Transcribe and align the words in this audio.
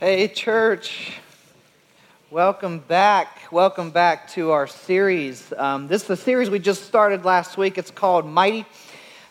Hey, 0.00 0.28
church. 0.28 1.12
Welcome 2.30 2.78
back. 2.78 3.52
Welcome 3.52 3.90
back 3.90 4.30
to 4.30 4.50
our 4.52 4.66
series. 4.66 5.52
Um, 5.58 5.88
this 5.88 6.00
is 6.00 6.08
the 6.08 6.16
series 6.16 6.48
we 6.48 6.58
just 6.58 6.86
started 6.86 7.26
last 7.26 7.58
week. 7.58 7.76
It's 7.76 7.90
called 7.90 8.24
Mighty, 8.24 8.64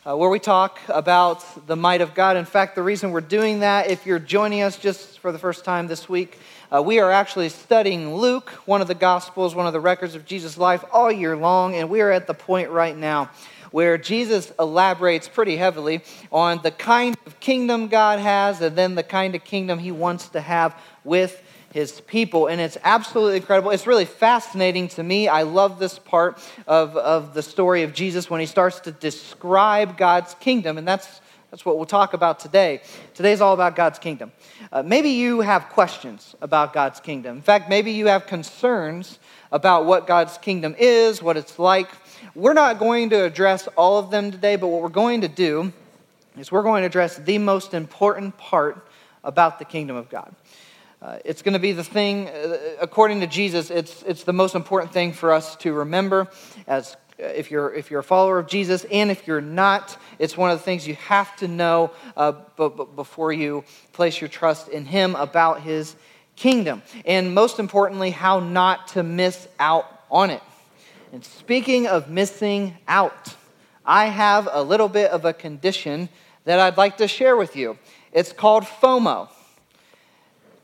uh, 0.05 0.15
where 0.15 0.29
we 0.29 0.37
talk 0.37 0.77
about 0.87 1.65
the 1.65 1.75
might 1.75 2.01
of 2.01 2.13
God. 2.13 2.37
In 2.37 2.45
fact, 2.45 2.75
the 2.75 2.83
reason 2.83 3.09
we're 3.09 3.21
doing 3.21 3.61
that, 3.61 3.89
if 3.89 4.05
you're 4.05 4.19
joining 4.19 4.61
us 4.61 4.77
just 4.77 5.17
for 5.17 5.31
the 5.31 5.39
first 5.39 5.65
time 5.65 5.87
this 5.87 6.07
week, 6.07 6.37
uh, 6.71 6.83
we 6.83 6.99
are 6.99 7.11
actually 7.11 7.49
studying 7.49 8.13
Luke, 8.13 8.51
one 8.67 8.79
of 8.79 8.87
the 8.87 8.93
Gospels, 8.93 9.55
one 9.55 9.65
of 9.65 9.73
the 9.73 9.79
records 9.79 10.13
of 10.13 10.23
Jesus' 10.23 10.55
life, 10.55 10.85
all 10.91 11.11
year 11.11 11.35
long, 11.35 11.73
and 11.73 11.89
we 11.89 11.99
are 12.01 12.11
at 12.11 12.27
the 12.27 12.35
point 12.35 12.69
right 12.69 12.95
now 12.95 13.31
where 13.71 13.97
Jesus 13.97 14.51
elaborates 14.59 15.27
pretty 15.27 15.57
heavily 15.57 16.01
on 16.31 16.61
the 16.63 16.71
kind 16.71 17.17
of 17.25 17.39
kingdom 17.39 17.87
God 17.87 18.19
has 18.19 18.61
and 18.61 18.75
then 18.75 18.95
the 18.95 19.03
kind 19.03 19.35
of 19.35 19.43
kingdom 19.43 19.79
he 19.79 19.91
wants 19.91 20.29
to 20.29 20.41
have 20.41 20.75
with 21.03 21.43
his 21.73 22.01
people. 22.01 22.47
And 22.47 22.59
it's 22.59 22.77
absolutely 22.83 23.37
incredible. 23.37 23.71
It's 23.71 23.87
really 23.87 24.05
fascinating 24.05 24.87
to 24.89 25.03
me. 25.03 25.27
I 25.27 25.43
love 25.43 25.79
this 25.79 25.99
part 25.99 26.39
of, 26.67 26.97
of 26.97 27.33
the 27.33 27.43
story 27.43 27.83
of 27.83 27.93
Jesus 27.93 28.29
when 28.29 28.39
he 28.39 28.45
starts 28.45 28.79
to 28.81 28.91
describe 28.91 29.97
God's 29.97 30.33
kingdom. 30.35 30.77
And 30.77 30.87
that's, 30.87 31.21
that's 31.51 31.65
what 31.65 31.77
we'll 31.77 31.85
talk 31.85 32.13
about 32.13 32.39
today. 32.39 32.81
Today's 33.13 33.41
all 33.41 33.53
about 33.53 33.75
God's 33.75 33.99
kingdom. 33.99 34.31
Uh, 34.71 34.83
maybe 34.83 35.09
you 35.09 35.41
have 35.41 35.69
questions 35.69 36.35
about 36.41 36.73
God's 36.73 36.99
kingdom. 36.99 37.37
In 37.37 37.43
fact, 37.43 37.69
maybe 37.69 37.91
you 37.91 38.07
have 38.07 38.25
concerns 38.25 39.19
about 39.51 39.85
what 39.85 40.07
God's 40.07 40.37
kingdom 40.37 40.75
is, 40.77 41.21
what 41.21 41.37
it's 41.37 41.57
like. 41.57 41.89
We're 42.39 42.53
not 42.53 42.79
going 42.79 43.09
to 43.09 43.25
address 43.25 43.67
all 43.75 43.99
of 43.99 44.11
them 44.11 44.31
today, 44.31 44.55
but 44.55 44.67
what 44.67 44.81
we're 44.81 44.87
going 44.87 45.21
to 45.21 45.27
do 45.27 45.73
is 46.37 46.49
we're 46.49 46.63
going 46.63 46.83
to 46.83 46.85
address 46.85 47.17
the 47.17 47.37
most 47.37 47.73
important 47.73 48.37
part 48.37 48.87
about 49.25 49.59
the 49.59 49.65
kingdom 49.65 49.97
of 49.97 50.07
God. 50.09 50.33
Uh, 51.01 51.19
it's 51.25 51.41
going 51.41 51.51
to 51.51 51.59
be 51.59 51.73
the 51.73 51.83
thing, 51.83 52.29
uh, 52.29 52.57
according 52.79 53.19
to 53.19 53.27
Jesus, 53.27 53.69
it's, 53.69 54.03
it's 54.03 54.23
the 54.23 54.31
most 54.31 54.55
important 54.55 54.93
thing 54.93 55.11
for 55.11 55.33
us 55.33 55.57
to 55.57 55.73
remember 55.73 56.29
as 56.65 56.95
uh, 57.21 57.23
if 57.25 57.51
you're, 57.51 57.73
if 57.73 57.91
you're 57.91 57.99
a 57.99 58.03
follower 58.03 58.39
of 58.39 58.47
Jesus, 58.47 58.85
and 58.85 59.11
if 59.11 59.27
you're 59.27 59.41
not, 59.41 59.97
it's 60.17 60.37
one 60.37 60.49
of 60.49 60.57
the 60.57 60.63
things 60.63 60.87
you 60.87 60.95
have 60.95 61.35
to 61.37 61.47
know 61.49 61.91
uh, 62.15 62.31
b- 62.31 62.69
b- 62.69 62.85
before 62.95 63.33
you 63.33 63.65
place 63.91 64.21
your 64.21 64.29
trust 64.29 64.69
in 64.69 64.85
Him 64.85 65.13
about 65.15 65.59
His 65.59 65.93
kingdom. 66.37 66.83
And 67.03 67.35
most 67.35 67.59
importantly, 67.59 68.11
how 68.11 68.39
not 68.39 68.87
to 68.89 69.03
miss 69.03 69.45
out 69.59 70.03
on 70.09 70.29
it. 70.29 70.41
And 71.11 71.25
speaking 71.25 71.87
of 71.87 72.07
missing 72.07 72.77
out, 72.87 73.35
I 73.83 74.05
have 74.05 74.47
a 74.51 74.61
little 74.61 74.87
bit 74.87 75.09
of 75.09 75.25
a 75.25 75.33
condition 75.33 76.07
that 76.45 76.59
I'd 76.59 76.77
like 76.77 76.97
to 76.97 77.07
share 77.07 77.35
with 77.35 77.55
you. 77.55 77.79
It's 78.11 78.31
called 78.31 78.63
FOMO. 78.63 79.27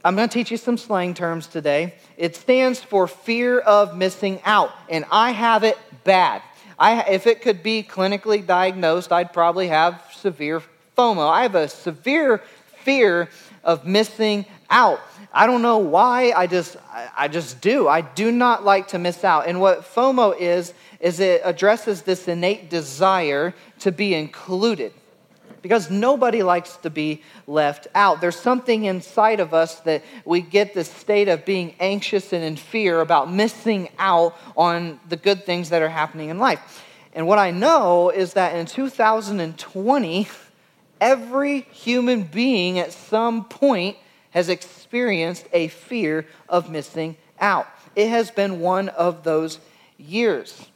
I'm 0.03 0.15
going 0.15 0.29
to 0.29 0.33
teach 0.33 0.51
you 0.51 0.57
some 0.57 0.77
slang 0.77 1.15
terms 1.15 1.47
today. 1.47 1.95
It 2.15 2.35
stands 2.35 2.79
for 2.79 3.07
fear 3.07 3.57
of 3.59 3.97
missing 3.97 4.39
out, 4.45 4.69
and 4.87 5.03
I 5.11 5.31
have 5.31 5.63
it 5.63 5.79
bad. 6.03 6.43
I, 6.77 7.01
if 7.09 7.25
it 7.25 7.41
could 7.41 7.63
be 7.63 7.81
clinically 7.81 8.45
diagnosed, 8.45 9.11
I'd 9.11 9.33
probably 9.33 9.69
have 9.69 9.99
severe 10.15 10.61
FOMO. 10.95 11.27
I 11.27 11.41
have 11.41 11.55
a 11.55 11.67
severe 11.67 12.43
fear 12.83 13.29
of 13.63 13.87
missing 13.87 14.45
out. 14.69 14.99
I 15.35 15.47
don't 15.47 15.61
know 15.61 15.79
why, 15.79 16.31
I 16.31 16.47
just, 16.47 16.77
I 17.17 17.27
just 17.27 17.59
do. 17.59 17.89
I 17.89 17.99
do 17.99 18.31
not 18.31 18.63
like 18.63 18.87
to 18.89 18.97
miss 18.97 19.25
out. 19.25 19.47
And 19.47 19.59
what 19.59 19.81
FOMO 19.81 20.39
is, 20.39 20.73
is 21.01 21.19
it 21.19 21.41
addresses 21.43 22.03
this 22.03 22.29
innate 22.29 22.69
desire 22.69 23.53
to 23.79 23.91
be 23.91 24.13
included 24.13 24.93
because 25.61 25.91
nobody 25.91 26.41
likes 26.41 26.77
to 26.77 26.89
be 26.89 27.21
left 27.47 27.87
out. 27.95 28.21
There's 28.21 28.39
something 28.39 28.85
inside 28.85 29.41
of 29.41 29.53
us 29.53 29.81
that 29.81 30.03
we 30.23 30.39
get 30.39 30.73
this 30.73 30.89
state 30.89 31.27
of 31.27 31.43
being 31.43 31.75
anxious 31.81 32.31
and 32.31 32.43
in 32.43 32.55
fear 32.55 33.01
about 33.01 33.29
missing 33.29 33.89
out 33.97 34.37
on 34.55 35.01
the 35.09 35.17
good 35.17 35.43
things 35.45 35.69
that 35.71 35.81
are 35.81 35.89
happening 35.89 36.29
in 36.29 36.37
life. 36.37 36.85
And 37.13 37.27
what 37.27 37.39
I 37.39 37.51
know 37.51 38.09
is 38.09 38.33
that 38.33 38.55
in 38.55 38.67
2020, 38.67 40.29
every 41.01 41.61
human 41.61 42.23
being 42.23 42.79
at 42.79 42.93
some 42.93 43.43
point 43.43 43.97
has 44.29 44.49
experienced 44.49 44.84
a 45.51 45.67
fear 45.67 46.25
of 46.47 46.69
missing 46.69 47.17
out. 47.39 47.67
It 47.95 48.09
has 48.09 48.31
been 48.31 48.59
one 48.59 48.89
of 48.89 49.23
those 49.23 49.59
years. 49.97 50.67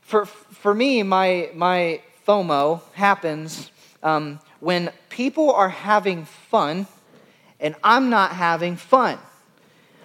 For, 0.00 0.26
for 0.26 0.74
me, 0.74 1.02
my, 1.02 1.50
my 1.54 2.00
FOMO 2.26 2.82
happens 2.92 3.70
um, 4.02 4.38
when 4.60 4.90
people 5.08 5.50
are 5.52 5.68
having 5.68 6.24
fun 6.24 6.86
and 7.58 7.74
I'm 7.82 8.10
not 8.10 8.32
having 8.32 8.76
fun. 8.76 9.18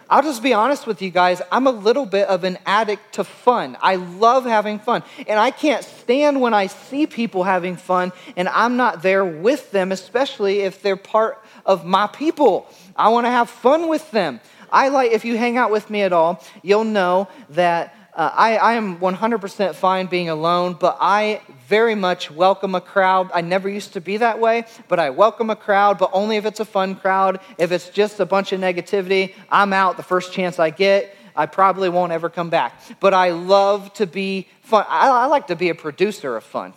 I'll 0.10 0.24
just 0.24 0.44
be 0.44 0.54
honest 0.54 0.86
with 0.86 1.02
you 1.02 1.10
guys, 1.10 1.42
I'm 1.54 1.68
a 1.68 1.72
little 1.72 2.06
bit 2.06 2.28
of 2.28 2.44
an 2.44 2.58
addict 2.66 3.14
to 3.14 3.24
fun. 3.24 3.78
I 3.82 3.96
love 3.96 4.44
having 4.44 4.78
fun. 4.78 5.04
And 5.26 5.40
I 5.40 5.52
can't 5.52 5.86
stand 5.86 6.42
when 6.42 6.54
I 6.54 6.68
see 6.68 7.08
people 7.08 7.44
having 7.44 7.78
fun 7.78 8.12
and 8.36 8.50
I'm 8.50 8.76
not 8.76 9.04
there 9.04 9.24
with 9.24 9.72
them, 9.72 9.92
especially 9.94 10.62
if 10.62 10.82
they're 10.82 10.98
part 10.98 11.42
of 11.66 11.86
my 11.86 12.08
people. 12.08 12.68
I 12.96 13.10
want 13.10 13.26
to 13.26 13.32
have 13.32 13.50
fun 13.50 13.88
with 13.88 14.10
them. 14.12 14.40
I 14.72 14.88
like, 14.88 15.12
if 15.12 15.26
you 15.26 15.38
hang 15.38 15.58
out 15.58 15.72
with 15.72 15.90
me 15.90 16.02
at 16.02 16.14
all, 16.14 16.44
you'll 16.64 16.86
know 16.86 17.28
that 17.50 17.96
uh, 18.14 18.30
I, 18.34 18.58
I 18.58 18.74
am 18.74 18.98
100% 19.00 19.76
fine 19.76 20.08
being 20.08 20.30
alone, 20.30 20.76
but 20.80 20.98
I 21.00 21.42
very 21.68 21.96
much 21.96 22.30
welcome 22.30 22.76
a 22.76 22.82
crowd. 22.82 23.32
I 23.34 23.42
never 23.42 23.70
used 23.70 23.94
to 23.94 24.02
be 24.02 24.18
that 24.18 24.40
way, 24.40 24.66
but 24.90 25.00
I 25.00 25.10
welcome 25.10 25.50
a 25.50 25.56
crowd, 25.56 25.98
but 25.98 26.10
only 26.12 26.36
if 26.36 26.46
it's 26.46 26.60
a 26.60 26.66
fun 26.66 26.96
crowd. 26.96 27.40
If 27.58 27.72
it's 27.72 27.90
just 27.90 28.20
a 28.20 28.26
bunch 28.26 28.52
of 28.52 28.60
negativity, 28.60 29.34
I'm 29.50 29.72
out 29.72 29.96
the 29.96 30.04
first 30.04 30.34
chance 30.34 30.60
I 30.60 30.72
get. 30.72 31.16
I 31.36 31.46
probably 31.46 31.88
won't 31.88 32.12
ever 32.12 32.30
come 32.30 32.50
back. 32.50 32.82
But 33.00 33.14
I 33.14 33.30
love 33.32 33.94
to 33.94 34.06
be 34.06 34.48
fun. 34.62 34.86
I, 34.90 35.08
I 35.10 35.26
like 35.28 35.48
to 35.48 35.56
be 35.56 35.70
a 35.70 35.76
producer 35.76 36.36
of 36.36 36.44
fun. 36.44 36.74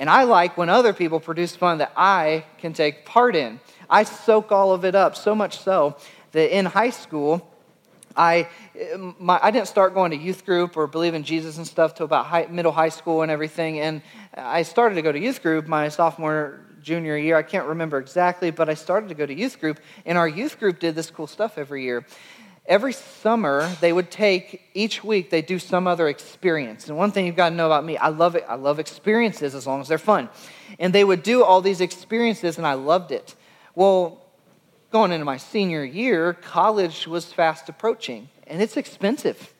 And 0.00 0.08
I 0.08 0.24
like 0.24 0.56
when 0.56 0.70
other 0.70 0.94
people 0.94 1.20
produce 1.20 1.54
fun 1.54 1.76
that 1.78 1.92
I 1.94 2.46
can 2.56 2.72
take 2.72 3.04
part 3.04 3.36
in. 3.36 3.60
I 3.90 4.04
soak 4.04 4.50
all 4.50 4.72
of 4.72 4.86
it 4.86 4.94
up, 4.94 5.14
so 5.14 5.34
much 5.34 5.58
so 5.58 5.94
that 6.32 6.56
in 6.56 6.64
high 6.64 6.88
school, 6.88 7.46
I, 8.16 8.48
my, 9.18 9.38
I 9.42 9.50
didn't 9.50 9.68
start 9.68 9.92
going 9.92 10.12
to 10.12 10.16
youth 10.16 10.46
group 10.46 10.78
or 10.78 10.86
believe 10.86 11.12
in 11.12 11.22
Jesus 11.22 11.58
and 11.58 11.66
stuff 11.66 11.94
till 11.94 12.06
about 12.06 12.24
high, 12.24 12.46
middle 12.50 12.72
high 12.72 12.88
school 12.88 13.20
and 13.20 13.30
everything. 13.30 13.78
And 13.78 14.00
I 14.32 14.62
started 14.62 14.94
to 14.94 15.02
go 15.02 15.12
to 15.12 15.18
youth 15.18 15.42
group 15.42 15.66
my 15.66 15.90
sophomore, 15.90 16.60
junior 16.82 17.18
year. 17.18 17.36
I 17.36 17.42
can't 17.42 17.66
remember 17.66 17.98
exactly, 17.98 18.50
but 18.50 18.70
I 18.70 18.74
started 18.74 19.10
to 19.10 19.14
go 19.14 19.26
to 19.26 19.34
youth 19.34 19.60
group. 19.60 19.80
And 20.06 20.16
our 20.16 20.26
youth 20.26 20.58
group 20.58 20.80
did 20.80 20.94
this 20.94 21.10
cool 21.10 21.26
stuff 21.26 21.58
every 21.58 21.84
year. 21.84 22.06
Every 22.66 22.92
summer, 22.92 23.68
they 23.80 23.92
would 23.92 24.10
take 24.10 24.62
each 24.74 25.02
week, 25.02 25.30
they 25.30 25.42
do 25.42 25.58
some 25.58 25.86
other 25.86 26.08
experience. 26.08 26.88
And 26.88 26.96
one 26.96 27.10
thing 27.10 27.26
you've 27.26 27.36
got 27.36 27.48
to 27.50 27.54
know 27.54 27.66
about 27.66 27.84
me, 27.84 27.96
I 27.96 28.08
love 28.08 28.36
it. 28.36 28.44
I 28.48 28.54
love 28.54 28.78
experiences 28.78 29.54
as 29.54 29.66
long 29.66 29.80
as 29.80 29.88
they're 29.88 29.98
fun. 29.98 30.28
And 30.78 30.92
they 30.92 31.02
would 31.02 31.22
do 31.22 31.42
all 31.42 31.62
these 31.62 31.80
experiences, 31.80 32.58
and 32.58 32.66
I 32.66 32.74
loved 32.74 33.10
it. 33.12 33.34
Well, 33.74 34.24
going 34.90 35.10
into 35.12 35.24
my 35.24 35.36
senior 35.36 35.84
year, 35.84 36.34
college 36.34 37.06
was 37.06 37.32
fast 37.32 37.68
approaching, 37.68 38.28
and 38.46 38.62
it's 38.62 38.76
expensive. 38.76 39.54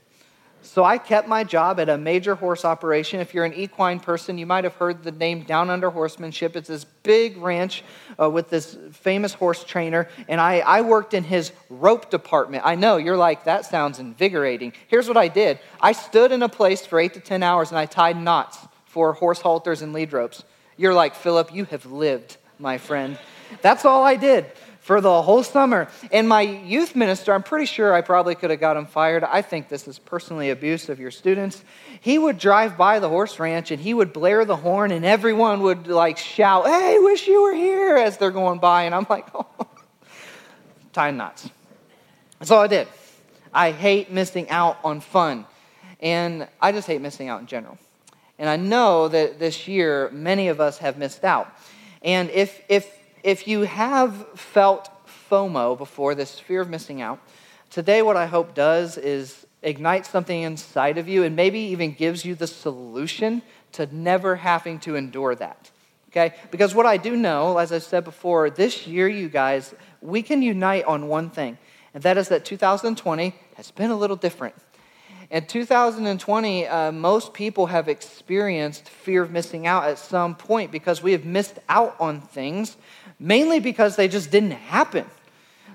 So 0.63 0.85
I 0.85 0.99
kept 0.99 1.27
my 1.27 1.43
job 1.43 1.81
at 1.81 1.89
a 1.89 1.97
major 1.97 2.35
horse 2.35 2.65
operation. 2.65 3.21
If 3.21 3.33
you're 3.33 3.45
an 3.45 3.55
equine 3.55 3.99
person, 3.99 4.37
you 4.39 4.47
might 4.47 4.65
have 4.65 4.75
heard 4.75 5.03
the 5.03 5.11
name 5.11 5.43
Down 5.43 5.71
Under 5.71 5.91
Horsemanship. 5.91 6.55
It's 6.55 6.69
this 6.69 6.85
big 6.85 7.39
ranch 7.39 7.83
uh, 8.21 8.29
with 8.29 8.51
this 8.51 8.77
famous 8.93 9.33
horse 9.33 9.65
trainer, 9.65 10.09
and 10.29 10.41
I, 10.41 10.59
I 10.61 10.83
worked 10.83 11.15
in 11.15 11.25
his 11.25 11.53
rope 11.71 12.11
department. 12.11 12.65
I 12.67 12.75
know, 12.75 12.99
you're 12.99 13.17
like, 13.17 13.45
that 13.45 13.65
sounds 13.65 13.99
invigorating. 13.99 14.75
Here's 14.89 15.09
what 15.09 15.17
I 15.17 15.29
did 15.29 15.59
I 15.81 15.93
stood 15.93 16.31
in 16.31 16.43
a 16.43 16.49
place 16.49 16.85
for 16.85 17.01
eight 17.01 17.15
to 17.15 17.21
10 17.21 17.43
hours, 17.43 17.71
and 17.71 17.79
I 17.79 17.87
tied 17.87 18.17
knots 18.17 18.59
for 18.85 19.15
horse 19.15 19.41
halters 19.41 19.83
and 19.83 19.93
lead 19.93 20.13
ropes. 20.13 20.45
You're 20.77 20.95
like, 20.95 21.15
Philip, 21.15 21.55
you 21.55 21.65
have 21.67 21.87
lived, 21.87 22.37
my 22.59 22.79
friend. 22.79 23.19
That's 23.63 23.85
all 23.85 24.05
I 24.05 24.17
did 24.17 24.47
for 24.81 25.01
the 25.01 25.23
whole 25.23 25.43
summer. 25.43 25.89
And 26.11 26.29
my 26.29 26.41
youth 26.41 26.97
minister, 26.97 27.33
I'm 27.33 27.43
pretty 27.43 27.67
sure 27.67 27.93
I 27.93 28.01
probably 28.01 28.35
could 28.35 28.51
have 28.51 28.61
got 28.61 28.77
him 28.77 28.87
fired. 28.87 29.23
I 29.23 29.43
think 29.43 29.69
this 29.69 29.87
is 29.87 29.99
personally 29.99 30.51
abuse 30.51 30.89
of 30.89 30.99
your 30.99 31.11
students. 31.11 31.63
He 32.01 32.19
would 32.19 32.39
drive 32.39 32.77
by 32.77 32.99
the 32.99 33.09
horse 33.09 33.39
ranch 33.39 33.71
and 33.71 33.81
he 33.81 33.95
would 33.95 34.13
blare 34.13 34.45
the 34.45 34.57
horn, 34.57 34.91
and 34.91 35.05
everyone 35.05 35.61
would 35.63 35.87
like 35.87 36.17
shout, 36.17 36.67
Hey, 36.67 36.99
wish 36.99 37.29
you 37.29 37.43
were 37.43 37.55
here 37.55 37.97
as 37.97 38.17
they're 38.17 38.31
going 38.31 38.59
by. 38.59 38.85
And 38.85 38.95
I'm 38.95 39.07
like, 39.09 39.29
Oh, 39.35 39.47
tying 40.93 41.17
knots. 41.17 41.49
That's 42.39 42.51
all 42.51 42.63
I 42.63 42.67
did. 42.67 42.89
I 43.53 43.73
hate 43.73 44.11
missing 44.11 44.49
out 44.49 44.79
on 44.83 45.01
fun. 45.01 45.45
And 46.01 46.49
I 46.61 46.73
just 46.73 46.87
hate 46.87 47.03
missing 47.03 47.29
out 47.29 47.41
in 47.41 47.47
general. 47.47 47.79
And 48.39 48.49
I 48.49 48.57
know 48.57 49.09
that 49.09 49.39
this 49.39 49.69
year, 49.69 50.09
many 50.13 50.49
of 50.49 50.61
us 50.61 50.79
have 50.79 50.97
missed 50.97 51.25
out. 51.25 51.55
And 52.03 52.31
if, 52.31 52.63
if 52.71 52.91
if 53.23 53.47
you 53.47 53.63
have 53.63 54.39
felt 54.39 54.91
FOMO 55.31 55.77
before, 55.77 56.15
this 56.15 56.39
fear 56.39 56.61
of 56.61 56.71
missing 56.71 57.01
out, 57.01 57.21
today 57.71 58.03
what 58.03 58.17
I 58.17 58.27
hope 58.27 58.55
does 58.55 58.97
is 58.99 59.47
ignite 59.63 60.07
something 60.07 60.43
inside 60.43 60.99
of 60.99 61.09
you 61.09 61.23
and 61.25 61.37
maybe 61.37 61.59
even 61.59 61.93
gives 61.93 62.25
you 62.25 62.35
the 62.35 62.47
solution 62.47 63.43
to 63.73 63.87
never 63.95 64.37
having 64.37 64.79
to 64.81 64.97
endure 64.97 65.35
that. 65.35 65.71
Okay? 66.11 66.35
Because 66.51 66.75
what 66.75 66.87
I 66.87 66.97
do 66.97 67.17
know, 67.17 67.59
as 67.59 67.73
I 67.73 67.79
said 67.79 68.05
before, 68.05 68.51
this 68.51 68.87
year, 68.87 69.09
you 69.09 69.29
guys, 69.29 69.75
we 70.01 70.23
can 70.23 70.43
unite 70.43 70.85
on 70.85 71.07
one 71.07 71.31
thing, 71.31 71.59
and 71.95 72.03
that 72.03 72.19
is 72.19 72.29
that 72.29 72.45
2020 72.45 73.35
has 73.55 73.71
been 73.71 73.91
a 73.91 73.97
little 73.97 74.17
different. 74.17 74.55
In 75.31 75.47
2020, 75.47 76.67
uh, 76.67 76.91
most 76.91 77.33
people 77.33 77.67
have 77.67 77.89
experienced 77.89 78.89
fear 78.89 79.23
of 79.23 79.31
missing 79.31 79.65
out 79.65 79.85
at 79.85 79.97
some 79.97 80.35
point 80.35 80.73
because 80.73 81.05
we 81.05 81.13
have 81.13 81.25
missed 81.25 81.61
out 81.69 81.95
on 82.01 82.21
things, 82.21 82.77
mainly 83.21 83.61
because 83.61 83.95
they 83.95 84.09
just 84.09 84.31
didn't 84.31 84.53
happen. 84.53 85.05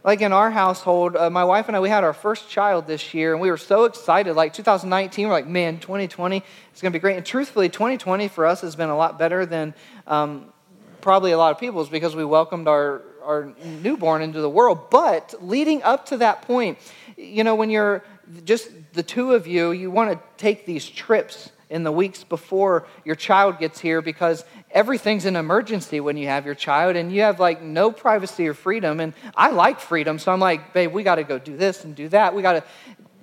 Like 0.03 0.21
in 0.21 0.33
our 0.33 0.51
household, 0.51 1.15
uh, 1.15 1.29
my 1.29 1.43
wife 1.43 1.67
and 1.67 1.77
I, 1.77 1.79
we 1.79 1.89
had 1.89 2.03
our 2.03 2.13
first 2.13 2.49
child 2.49 2.85
this 2.85 3.13
year, 3.13 3.31
and 3.31 3.41
we 3.41 3.49
were 3.49 3.57
so 3.57 3.85
excited. 3.85 4.35
Like 4.35 4.53
2019, 4.53 5.27
we're 5.27 5.33
like, 5.33 5.47
man, 5.47 5.79
2020 5.79 6.37
is 6.37 6.81
going 6.81 6.91
to 6.91 6.95
be 6.95 7.01
great. 7.01 7.17
And 7.17 7.25
truthfully, 7.25 7.69
2020 7.69 8.27
for 8.27 8.45
us 8.45 8.61
has 8.61 8.75
been 8.75 8.89
a 8.89 8.97
lot 8.97 9.17
better 9.17 9.45
than 9.45 9.73
um, 10.05 10.53
probably 11.01 11.31
a 11.31 11.37
lot 11.37 11.51
of 11.51 11.59
people's 11.59 11.89
because 11.89 12.15
we 12.15 12.25
welcomed 12.25 12.67
our, 12.67 13.01
our 13.23 13.53
newborn 13.81 14.21
into 14.21 14.41
the 14.41 14.49
world. 14.49 14.91
But 14.91 15.33
leading 15.39 15.81
up 15.81 16.07
to 16.07 16.17
that 16.17 16.43
point, 16.43 16.77
you 17.17 17.43
know, 17.43 17.55
when 17.55 17.71
you're 17.71 18.03
just 18.43 18.69
the 18.93 19.03
two 19.03 19.33
of 19.33 19.47
you, 19.47 19.71
you 19.71 19.89
want 19.89 20.11
to 20.11 20.19
take 20.37 20.67
these 20.67 20.87
trips 20.87 21.49
in 21.69 21.83
the 21.83 21.91
weeks 21.91 22.23
before 22.23 22.85
your 23.03 23.15
child 23.15 23.59
gets 23.59 23.79
here 23.79 24.01
because 24.01 24.45
everything's 24.71 25.25
an 25.25 25.35
emergency 25.35 25.99
when 25.99 26.17
you 26.17 26.27
have 26.27 26.45
your 26.45 26.55
child 26.55 26.95
and 26.95 27.11
you 27.11 27.21
have 27.21 27.39
like 27.39 27.61
no 27.61 27.91
privacy 27.91 28.47
or 28.47 28.53
freedom. 28.53 28.99
And 28.99 29.13
I 29.35 29.51
like 29.51 29.79
freedom, 29.79 30.19
so 30.19 30.31
I'm 30.31 30.39
like, 30.39 30.73
babe, 30.73 30.91
we 30.91 31.03
got 31.03 31.15
to 31.15 31.23
go 31.23 31.39
do 31.39 31.57
this 31.57 31.83
and 31.83 31.95
do 31.95 32.09
that. 32.09 32.35
We 32.35 32.41
got 32.41 32.53
to, 32.53 32.63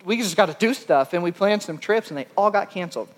we 0.05 0.17
just 0.17 0.37
got 0.37 0.47
to 0.47 0.56
do 0.59 0.75
stuff. 0.75 1.12
And 1.12 1.23
we 1.23 1.31
planned 1.31 1.62
some 1.62 1.79
trips 1.79 2.11
and 2.11 2.19
they 2.19 2.27
all 2.37 2.50
got 2.50 2.71
canceled. 2.71 3.09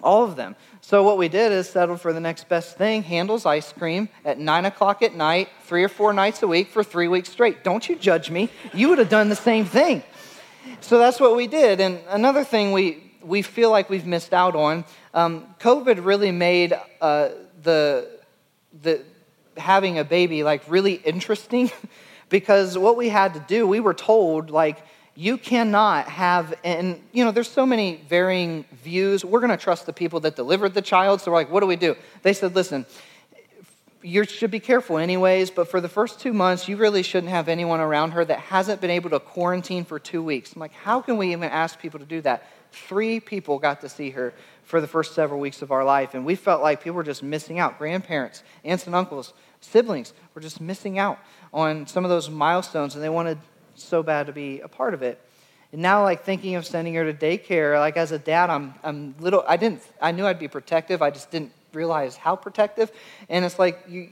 All 0.00 0.24
of 0.24 0.36
them. 0.36 0.54
So 0.80 1.02
what 1.02 1.18
we 1.18 1.28
did 1.28 1.50
is 1.50 1.68
settled 1.68 2.00
for 2.00 2.12
the 2.12 2.20
next 2.20 2.48
best 2.48 2.78
thing, 2.78 3.02
Handel's 3.02 3.44
ice 3.44 3.72
cream 3.72 4.08
at 4.24 4.38
nine 4.38 4.64
o'clock 4.64 5.02
at 5.02 5.14
night, 5.14 5.48
three 5.64 5.82
or 5.82 5.88
four 5.88 6.12
nights 6.12 6.42
a 6.42 6.46
week 6.46 6.70
for 6.70 6.84
three 6.84 7.08
weeks 7.08 7.28
straight. 7.28 7.64
Don't 7.64 7.88
you 7.88 7.96
judge 7.96 8.30
me. 8.30 8.48
You 8.72 8.90
would 8.90 8.98
have 8.98 9.08
done 9.08 9.28
the 9.28 9.36
same 9.36 9.64
thing. 9.64 10.04
So 10.80 10.98
that's 10.98 11.18
what 11.18 11.34
we 11.34 11.48
did. 11.48 11.80
And 11.80 11.98
another 12.08 12.44
thing 12.44 12.70
we, 12.72 13.07
we 13.28 13.42
feel 13.42 13.70
like 13.70 13.90
we've 13.90 14.06
missed 14.06 14.32
out 14.32 14.56
on 14.56 14.84
um, 15.14 15.54
COVID 15.60 16.04
really 16.04 16.32
made 16.32 16.78
uh, 17.00 17.28
the, 17.62 18.08
the 18.82 19.02
having 19.56 19.98
a 19.98 20.04
baby 20.04 20.42
like 20.42 20.62
really 20.68 20.94
interesting 20.94 21.70
because 22.28 22.76
what 22.76 22.96
we 22.96 23.08
had 23.08 23.34
to 23.34 23.40
do, 23.40 23.66
we 23.66 23.80
were 23.80 23.94
told, 23.94 24.50
like, 24.50 24.78
you 25.14 25.36
cannot 25.36 26.06
have, 26.08 26.54
and 26.62 27.00
you 27.12 27.24
know, 27.24 27.32
there's 27.32 27.50
so 27.50 27.66
many 27.66 27.96
varying 28.08 28.64
views. 28.84 29.24
We're 29.24 29.40
going 29.40 29.50
to 29.50 29.56
trust 29.56 29.86
the 29.86 29.92
people 29.92 30.20
that 30.20 30.36
delivered 30.36 30.74
the 30.74 30.82
child. 30.82 31.20
So 31.20 31.32
we're 31.32 31.38
like, 31.38 31.50
what 31.50 31.60
do 31.60 31.66
we 31.66 31.74
do? 31.74 31.96
They 32.22 32.32
said, 32.32 32.54
listen, 32.54 32.86
you 34.00 34.24
should 34.24 34.52
be 34.52 34.60
careful 34.60 34.96
anyways, 34.96 35.50
but 35.50 35.68
for 35.68 35.80
the 35.80 35.88
first 35.88 36.20
two 36.20 36.32
months, 36.32 36.68
you 36.68 36.76
really 36.76 37.02
shouldn't 37.02 37.32
have 37.32 37.48
anyone 37.48 37.80
around 37.80 38.12
her 38.12 38.24
that 38.24 38.38
hasn't 38.38 38.80
been 38.80 38.90
able 38.90 39.10
to 39.10 39.18
quarantine 39.18 39.84
for 39.84 39.98
two 39.98 40.22
weeks. 40.22 40.52
I'm 40.52 40.60
like, 40.60 40.72
how 40.72 41.00
can 41.00 41.16
we 41.16 41.32
even 41.32 41.50
ask 41.50 41.80
people 41.80 41.98
to 41.98 42.06
do 42.06 42.20
that? 42.20 42.46
Three 42.72 43.20
people 43.20 43.58
got 43.58 43.80
to 43.82 43.88
see 43.88 44.10
her 44.10 44.32
for 44.64 44.80
the 44.80 44.86
first 44.86 45.14
several 45.14 45.40
weeks 45.40 45.62
of 45.62 45.72
our 45.72 45.84
life, 45.84 46.14
and 46.14 46.26
we 46.26 46.34
felt 46.34 46.62
like 46.62 46.82
people 46.82 46.96
were 46.96 47.02
just 47.02 47.22
missing 47.22 47.58
out. 47.58 47.78
Grandparents, 47.78 48.42
aunts 48.64 48.86
and 48.86 48.94
uncles, 48.94 49.32
siblings 49.60 50.12
were 50.34 50.40
just 50.40 50.60
missing 50.60 50.98
out 50.98 51.18
on 51.52 51.86
some 51.86 52.04
of 52.04 52.10
those 52.10 52.28
milestones, 52.28 52.94
and 52.94 53.02
they 53.02 53.08
wanted 53.08 53.38
so 53.74 54.02
bad 54.02 54.26
to 54.26 54.32
be 54.32 54.60
a 54.60 54.68
part 54.68 54.94
of 54.94 55.02
it. 55.02 55.20
And 55.72 55.82
now, 55.82 56.02
like 56.02 56.24
thinking 56.24 56.54
of 56.54 56.66
sending 56.66 56.94
her 56.94 57.10
to 57.10 57.14
daycare, 57.14 57.78
like 57.78 57.96
as 57.96 58.12
a 58.12 58.18
dad, 58.18 58.50
I'm, 58.50 58.74
I'm 58.82 59.14
little. 59.20 59.44
I 59.46 59.56
didn't. 59.56 59.82
I 60.00 60.12
knew 60.12 60.26
I'd 60.26 60.38
be 60.38 60.48
protective. 60.48 61.02
I 61.02 61.10
just 61.10 61.30
didn't 61.30 61.52
realize 61.72 62.16
how 62.16 62.36
protective. 62.36 62.90
And 63.28 63.44
it's 63.44 63.58
like, 63.58 63.84
you, 63.88 64.08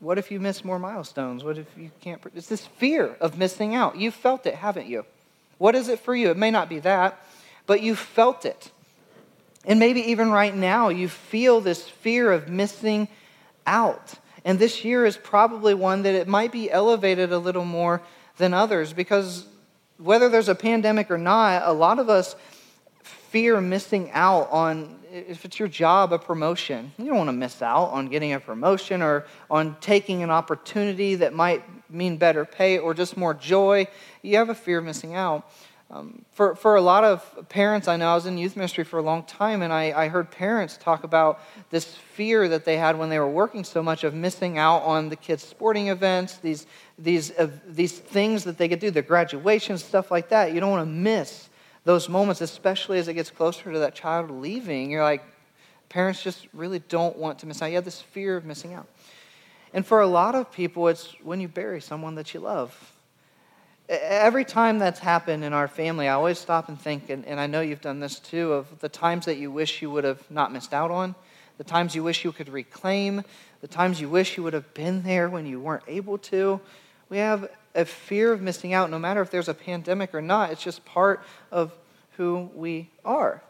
what 0.00 0.18
if 0.18 0.32
you 0.32 0.40
miss 0.40 0.64
more 0.64 0.80
milestones? 0.80 1.44
What 1.44 1.58
if 1.58 1.66
you 1.76 1.92
can't? 2.00 2.20
It's 2.34 2.48
this 2.48 2.66
fear 2.66 3.16
of 3.20 3.38
missing 3.38 3.76
out. 3.76 3.96
You've 3.96 4.14
felt 4.14 4.46
it, 4.46 4.56
haven't 4.56 4.88
you? 4.88 5.04
What 5.58 5.76
is 5.76 5.88
it 5.88 6.00
for 6.00 6.14
you? 6.14 6.30
It 6.30 6.36
may 6.36 6.50
not 6.50 6.68
be 6.68 6.80
that, 6.80 7.24
but 7.66 7.82
you 7.82 7.94
felt 7.94 8.44
it. 8.44 8.70
And 9.64 9.78
maybe 9.78 10.00
even 10.10 10.30
right 10.30 10.54
now, 10.54 10.88
you 10.88 11.08
feel 11.08 11.60
this 11.60 11.88
fear 11.88 12.32
of 12.32 12.48
missing 12.48 13.08
out. 13.66 14.14
And 14.44 14.58
this 14.58 14.84
year 14.84 15.06
is 15.06 15.16
probably 15.16 15.72
one 15.74 16.02
that 16.02 16.14
it 16.14 16.26
might 16.26 16.50
be 16.50 16.70
elevated 16.70 17.32
a 17.32 17.38
little 17.38 17.64
more 17.64 18.02
than 18.38 18.52
others 18.54 18.92
because 18.92 19.46
whether 19.98 20.28
there's 20.28 20.48
a 20.48 20.54
pandemic 20.54 21.10
or 21.10 21.18
not, 21.18 21.62
a 21.64 21.72
lot 21.72 22.00
of 22.00 22.08
us 22.08 22.34
fear 23.02 23.60
missing 23.60 24.10
out 24.12 24.50
on 24.50 24.98
if 25.12 25.44
it's 25.44 25.58
your 25.58 25.68
job, 25.68 26.12
a 26.12 26.18
promotion. 26.18 26.90
You 26.98 27.06
don't 27.06 27.18
want 27.18 27.28
to 27.28 27.34
miss 27.34 27.60
out 27.60 27.86
on 27.86 28.08
getting 28.08 28.32
a 28.32 28.40
promotion 28.40 29.02
or 29.02 29.26
on 29.50 29.76
taking 29.80 30.22
an 30.22 30.30
opportunity 30.30 31.16
that 31.16 31.34
might 31.34 31.62
mean 31.90 32.16
better 32.16 32.46
pay 32.46 32.78
or 32.78 32.94
just 32.94 33.16
more 33.16 33.34
joy. 33.34 33.86
You 34.22 34.38
have 34.38 34.48
a 34.48 34.54
fear 34.54 34.78
of 34.78 34.84
missing 34.84 35.14
out. 35.14 35.50
Um, 35.92 36.24
for, 36.30 36.54
for 36.54 36.76
a 36.76 36.80
lot 36.80 37.04
of 37.04 37.48
parents, 37.50 37.86
I 37.86 37.98
know 37.98 38.08
I 38.08 38.14
was 38.14 38.24
in 38.24 38.38
youth 38.38 38.56
ministry 38.56 38.82
for 38.82 38.98
a 38.98 39.02
long 39.02 39.24
time, 39.24 39.60
and 39.60 39.70
I, 39.70 39.92
I 39.92 40.08
heard 40.08 40.30
parents 40.30 40.78
talk 40.78 41.04
about 41.04 41.38
this 41.68 41.84
fear 41.94 42.48
that 42.48 42.64
they 42.64 42.78
had 42.78 42.98
when 42.98 43.10
they 43.10 43.18
were 43.18 43.28
working 43.28 43.62
so 43.62 43.82
much 43.82 44.02
of 44.02 44.14
missing 44.14 44.56
out 44.56 44.78
on 44.84 45.10
the 45.10 45.16
kids' 45.16 45.44
sporting 45.44 45.88
events, 45.88 46.38
these, 46.38 46.66
these, 46.98 47.30
uh, 47.32 47.50
these 47.68 47.98
things 47.98 48.44
that 48.44 48.56
they 48.56 48.68
could 48.68 48.78
do, 48.78 48.90
their 48.90 49.02
graduations, 49.02 49.84
stuff 49.84 50.10
like 50.10 50.30
that. 50.30 50.54
You 50.54 50.60
don't 50.60 50.70
want 50.70 50.88
to 50.88 50.90
miss 50.90 51.50
those 51.84 52.08
moments, 52.08 52.40
especially 52.40 52.98
as 52.98 53.08
it 53.08 53.14
gets 53.14 53.30
closer 53.30 53.70
to 53.70 53.78
that 53.80 53.94
child 53.94 54.30
leaving, 54.30 54.90
you're 54.90 55.02
like, 55.02 55.22
parents 55.90 56.22
just 56.22 56.48
really 56.54 56.78
don't 56.78 57.18
want 57.18 57.40
to 57.40 57.46
miss 57.46 57.60
out. 57.60 57.66
You 57.66 57.74
have 57.74 57.84
this 57.84 58.00
fear 58.00 58.38
of 58.38 58.46
missing 58.46 58.72
out. 58.72 58.86
And 59.74 59.84
for 59.84 60.00
a 60.00 60.06
lot 60.06 60.34
of 60.34 60.50
people, 60.50 60.88
it's 60.88 61.14
when 61.22 61.38
you 61.40 61.48
bury 61.48 61.82
someone 61.82 62.14
that 62.14 62.32
you 62.32 62.40
love. 62.40 62.91
Every 63.88 64.44
time 64.44 64.78
that's 64.78 65.00
happened 65.00 65.44
in 65.44 65.52
our 65.52 65.68
family, 65.68 66.08
I 66.08 66.14
always 66.14 66.38
stop 66.38 66.68
and 66.68 66.80
think, 66.80 67.10
and, 67.10 67.26
and 67.26 67.40
I 67.40 67.46
know 67.46 67.60
you've 67.60 67.80
done 67.80 68.00
this 68.00 68.18
too, 68.18 68.52
of 68.52 68.78
the 68.80 68.88
times 68.88 69.26
that 69.26 69.36
you 69.36 69.50
wish 69.50 69.82
you 69.82 69.90
would 69.90 70.04
have 70.04 70.22
not 70.30 70.52
missed 70.52 70.72
out 70.72 70.90
on, 70.90 71.14
the 71.58 71.64
times 71.64 71.94
you 71.94 72.02
wish 72.02 72.24
you 72.24 72.32
could 72.32 72.48
reclaim, 72.48 73.22
the 73.60 73.68
times 73.68 74.00
you 74.00 74.08
wish 74.08 74.36
you 74.36 74.42
would 74.44 74.54
have 74.54 74.72
been 74.74 75.02
there 75.02 75.28
when 75.28 75.46
you 75.46 75.60
weren't 75.60 75.84
able 75.88 76.18
to. 76.18 76.60
We 77.08 77.18
have 77.18 77.50
a 77.74 77.84
fear 77.84 78.32
of 78.32 78.40
missing 78.40 78.72
out, 78.72 78.90
no 78.90 78.98
matter 78.98 79.20
if 79.20 79.30
there's 79.30 79.48
a 79.48 79.54
pandemic 79.54 80.14
or 80.14 80.22
not. 80.22 80.50
It's 80.50 80.62
just 80.62 80.84
part 80.84 81.22
of 81.50 81.72
who 82.16 82.50
we 82.54 82.88
are. 83.04 83.42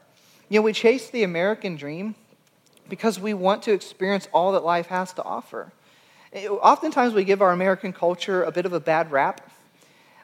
You 0.48 0.58
know, 0.58 0.62
we 0.62 0.72
chase 0.72 1.10
the 1.10 1.22
American 1.22 1.76
dream 1.76 2.14
because 2.88 3.18
we 3.18 3.34
want 3.34 3.62
to 3.64 3.72
experience 3.72 4.28
all 4.32 4.52
that 4.52 4.64
life 4.64 4.86
has 4.86 5.12
to 5.14 5.22
offer. 5.22 5.72
Oftentimes, 6.34 7.14
we 7.14 7.24
give 7.24 7.42
our 7.42 7.52
American 7.52 7.92
culture 7.92 8.42
a 8.42 8.50
bit 8.50 8.66
of 8.66 8.72
a 8.72 8.80
bad 8.80 9.12
rap, 9.12 9.48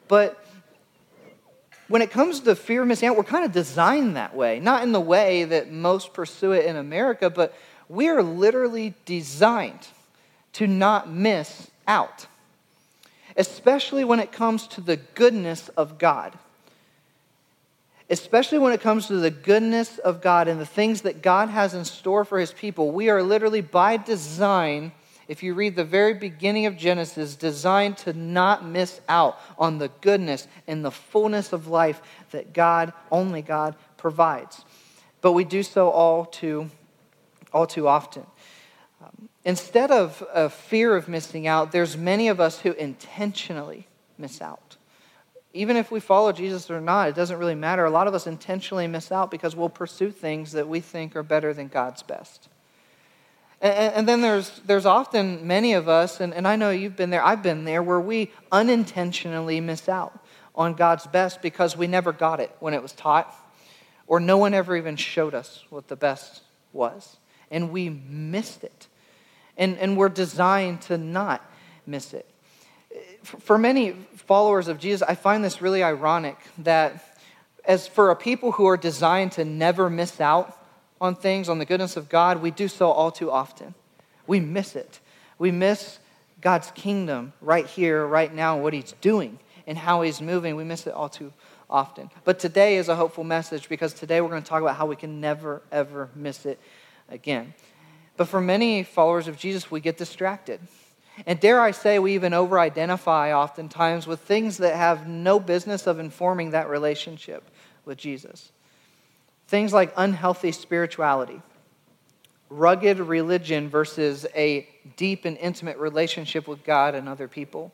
but 0.09 0.45
when 1.89 2.03
it 2.03 2.11
comes 2.11 2.41
to 2.41 2.55
fear 2.55 2.83
of 2.83 2.89
missing 2.89 3.09
out, 3.09 3.17
we're 3.17 3.25
kind 3.25 3.45
of 3.45 3.53
designed 3.53 4.17
that 4.17 4.35
way. 4.35 4.61
Not 4.61 4.83
in 4.83 4.93
the 4.93 5.01
way 5.01 5.45
that 5.45 5.71
most 5.71 6.13
pursue 6.13 6.53
it 6.53 6.67
in 6.67 6.77
America, 6.77 7.31
but 7.31 7.55
we 7.89 8.09
are 8.09 8.23
literally 8.23 8.95
designed 9.07 9.89
to 10.55 10.67
not 10.67 11.11
miss 11.11 11.71
out 11.87 12.27
especially 13.39 14.05
when 14.05 14.19
it 14.19 14.33
comes 14.33 14.67
to 14.67 14.81
the 14.83 14.97
goodness 14.97 15.69
of 15.71 15.97
God. 15.97 16.37
Especially 18.11 18.59
when 18.59 18.73
it 18.73 18.81
comes 18.81 19.07
to 19.07 19.17
the 19.17 19.31
goodness 19.31 19.99
of 19.99 20.21
God 20.21 20.49
and 20.49 20.61
the 20.61 20.67
things 20.67 21.03
that 21.03 21.23
God 21.23 21.49
has 21.49 21.73
in 21.73 21.85
store 21.85 22.25
for 22.25 22.41
his 22.41 22.53
people. 22.53 22.91
We 22.91 23.09
are 23.11 23.23
literally, 23.23 23.61
by 23.61 23.97
design, 23.97 24.93
if 25.29 25.43
you 25.43 25.53
read 25.53 25.77
the 25.77 25.85
very 25.85 26.15
beginning 26.15 26.65
of 26.65 26.79
Genesis, 26.79 27.37
designed 27.37 27.99
to 27.99 28.15
not 28.15 28.65
miss 28.65 29.01
out 29.09 29.39
on 29.59 29.77
the 29.77 29.91
goodness 30.01 30.49
and 30.67 30.83
the 30.83 30.91
fullness 30.91 31.53
of 31.53 31.69
life 31.69 32.01
that 32.31 32.55
God, 32.55 32.95
only 33.13 33.43
God, 33.43 33.77
provides. 33.99 34.65
But 35.21 35.33
we 35.33 35.45
do 35.45 35.63
so 35.63 35.91
all 35.91 36.25
too, 36.25 36.71
all 37.53 37.67
too 37.67 37.87
often. 37.87 38.25
Um, 39.05 39.29
instead 39.45 39.91
of 39.91 40.25
a 40.33 40.49
fear 40.49 40.97
of 40.97 41.09
missing 41.09 41.47
out, 41.47 41.73
there's 41.73 41.97
many 41.97 42.29
of 42.29 42.41
us 42.41 42.61
who 42.61 42.73
intentionally 42.73 43.87
miss 44.17 44.41
out. 44.41 44.77
Even 45.53 45.77
if 45.77 45.91
we 45.91 46.01
follow 46.01 46.33
Jesus 46.33 46.71
or 46.71 46.81
not, 46.81 47.09
it 47.09 47.15
doesn't 47.15 47.39
really 47.39 47.55
matter. 47.55 47.85
A 47.85 47.91
lot 47.91 48.07
of 48.07 48.15
us 48.15 48.27
intentionally 48.27 48.87
miss 48.87 49.13
out 49.13 49.31
because 49.31 49.55
we'll 49.55 49.69
pursue 49.69 50.11
things 50.11 50.53
that 50.53 50.69
we 50.69 50.81
think 50.81 51.15
are 51.17 51.23
better 51.23 51.53
than 51.53 51.69
God's 51.69 52.03
best. 52.03 52.49
And, 53.61 53.95
and 53.95 54.09
then 54.09 54.21
there's, 54.21 54.61
there's 54.67 54.87
often 54.87 55.47
many 55.47 55.73
of 55.75 55.89
us, 55.89 56.21
and, 56.21 56.33
and 56.35 56.47
I 56.47 56.57
know 56.57 56.71
you've 56.71 56.97
been 56.97 57.11
there, 57.11 57.25
I've 57.25 57.43
been 57.43 57.65
there, 57.65 57.83
where 57.83 58.01
we 58.01 58.31
unintentionally 58.53 59.61
miss 59.61 59.89
out 59.89 60.19
on 60.55 60.75
God's 60.75 61.07
best 61.07 61.41
because 61.43 61.77
we 61.77 61.87
never 61.87 62.13
got 62.13 62.41
it 62.41 62.55
when 62.61 62.75
it 62.75 62.83
was 62.83 62.93
taught, 62.93 63.35
or 64.07 64.21
no 64.21 64.39
one 64.39 64.55
ever 64.55 64.77
even 64.77 64.97
showed 64.97 65.35
us 65.35 65.65
what 65.71 65.89
the 65.89 65.97
best 65.97 66.43
was. 66.73 67.17
And 67.51 67.71
we 67.71 67.89
missed 67.89 68.65
it 68.65 68.89
and, 69.59 69.77
and 69.79 69.97
we're 69.97 70.09
designed 70.09 70.81
to 70.83 70.97
not 70.97 71.45
miss 71.87 72.15
it. 72.15 72.27
For 73.25 73.59
many 73.59 73.93
followers 74.15 74.69
of 74.69 74.79
Jesus, 74.79 75.03
I 75.07 75.15
find 75.15 75.45
this 75.45 75.61
really 75.61 75.83
ironic 75.83 76.39
that 76.59 77.19
as 77.65 77.87
for 77.87 78.11
a 78.11 78.17
people 78.17 78.53
who 78.53 78.67
are 78.67 78.79
designed 78.79 79.33
to 79.33 79.45
never 79.45 79.91
miss 79.91 80.21
out 80.21 80.58
on 81.01 81.15
things, 81.15 81.49
on 81.49 81.59
the 81.59 81.65
goodness 81.65 81.97
of 81.97 82.09
God, 82.09 82.43
we 82.43 82.51
do 82.51 82.69
so 82.69 82.91
all 82.91 83.11
too 83.11 83.31
often. 83.31 83.75
We 84.27 84.41
miss 84.41 84.77
it. 84.77 85.01
We 85.39 85.51
miss 85.51 85.99
God's 86.41 86.71
kingdom 86.73 87.33
right 87.41 87.67
here, 87.67 88.07
right 88.07 88.33
now, 88.33 88.59
what 88.59 88.73
He's 88.73 88.95
doing 89.01 89.39
and 89.67 89.79
how 89.79 90.03
He's 90.03 90.21
moving. 90.21 90.57
We 90.57 90.65
miss 90.65 90.87
it 90.87 90.93
all 90.93 91.09
too 91.09 91.33
often. 91.71 92.11
But 92.25 92.39
today 92.39 92.77
is 92.77 92.89
a 92.89 92.97
hopeful 92.97 93.25
message 93.25 93.69
because 93.69 93.93
today 93.93 94.21
we're 94.21 94.31
going 94.31 94.43
to 94.43 94.49
talk 94.49 94.63
about 94.63 94.77
how 94.77 94.87
we 94.87 94.97
can 94.97 95.21
never, 95.21 95.63
ever 95.71 96.09
miss 96.15 96.47
it 96.47 96.59
again. 97.09 97.55
But 98.17 98.29
for 98.29 98.41
many 98.41 98.83
followers 98.83 99.29
of 99.29 99.39
Jesus, 99.39 99.71
we 99.71 99.81
get 99.81 99.97
distracted. 99.97 100.61
And 101.27 101.41
dare 101.41 101.61
I 101.61 101.73
say, 101.73 101.99
we 101.99 102.15
even 102.15 102.33
over 102.33 102.59
identify 102.59 103.33
oftentimes 103.33 104.07
with 104.07 104.21
things 104.21 104.59
that 104.59 104.77
have 104.77 105.07
no 105.07 105.41
business 105.41 105.87
of 105.87 105.99
informing 105.99 106.51
that 106.51 106.69
relationship 106.69 107.49
with 107.85 107.99
Jesus. 107.99 108.53
Things 109.49 109.73
like 109.73 109.93
unhealthy 109.97 110.53
spirituality, 110.53 111.41
rugged 112.51 112.99
religion 112.99 113.71
versus 113.71 114.27
a 114.37 114.69
deep 114.97 115.25
and 115.25 115.39
intimate 115.39 115.79
relationship 115.79 116.47
with 116.47 116.65
God 116.65 116.95
and 116.95 117.09
other 117.09 117.29
people, 117.29 117.73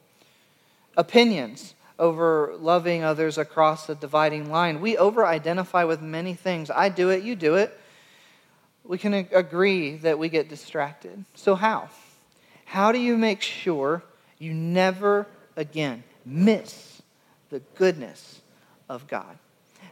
opinions 0.96 1.74
over 1.98 2.54
loving 2.58 3.02
others 3.02 3.38
across 3.38 3.88
the 3.88 3.96
dividing 3.96 4.50
line. 4.50 4.80
We 4.80 4.96
over 4.96 5.26
identify 5.26 5.82
with 5.82 6.00
many 6.00 6.34
things. 6.34 6.70
I 6.70 6.88
do 6.88 7.10
it, 7.10 7.24
you 7.24 7.34
do 7.34 7.56
it. 7.56 7.76
We 8.84 8.96
can 8.96 9.14
agree 9.14 9.96
that 9.98 10.18
we 10.18 10.28
get 10.28 10.48
distracted. 10.48 11.24
So, 11.34 11.56
how? 11.56 11.88
How 12.66 12.92
do 12.92 12.98
you 12.98 13.16
make 13.16 13.40
sure 13.42 14.02
you 14.38 14.54
never 14.54 15.26
again 15.56 16.04
miss 16.24 17.02
the 17.50 17.60
goodness 17.74 18.40
of 18.88 19.08
God? 19.08 19.38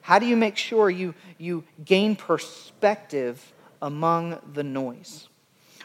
How 0.02 0.18
do 0.18 0.26
you 0.26 0.37
make 0.37 0.56
sure 0.56 0.90
you, 0.90 1.14
you 1.38 1.64
gain 1.85 2.16
perspective 2.16 3.52
among 3.80 4.38
the 4.52 4.64
noise? 4.64 5.28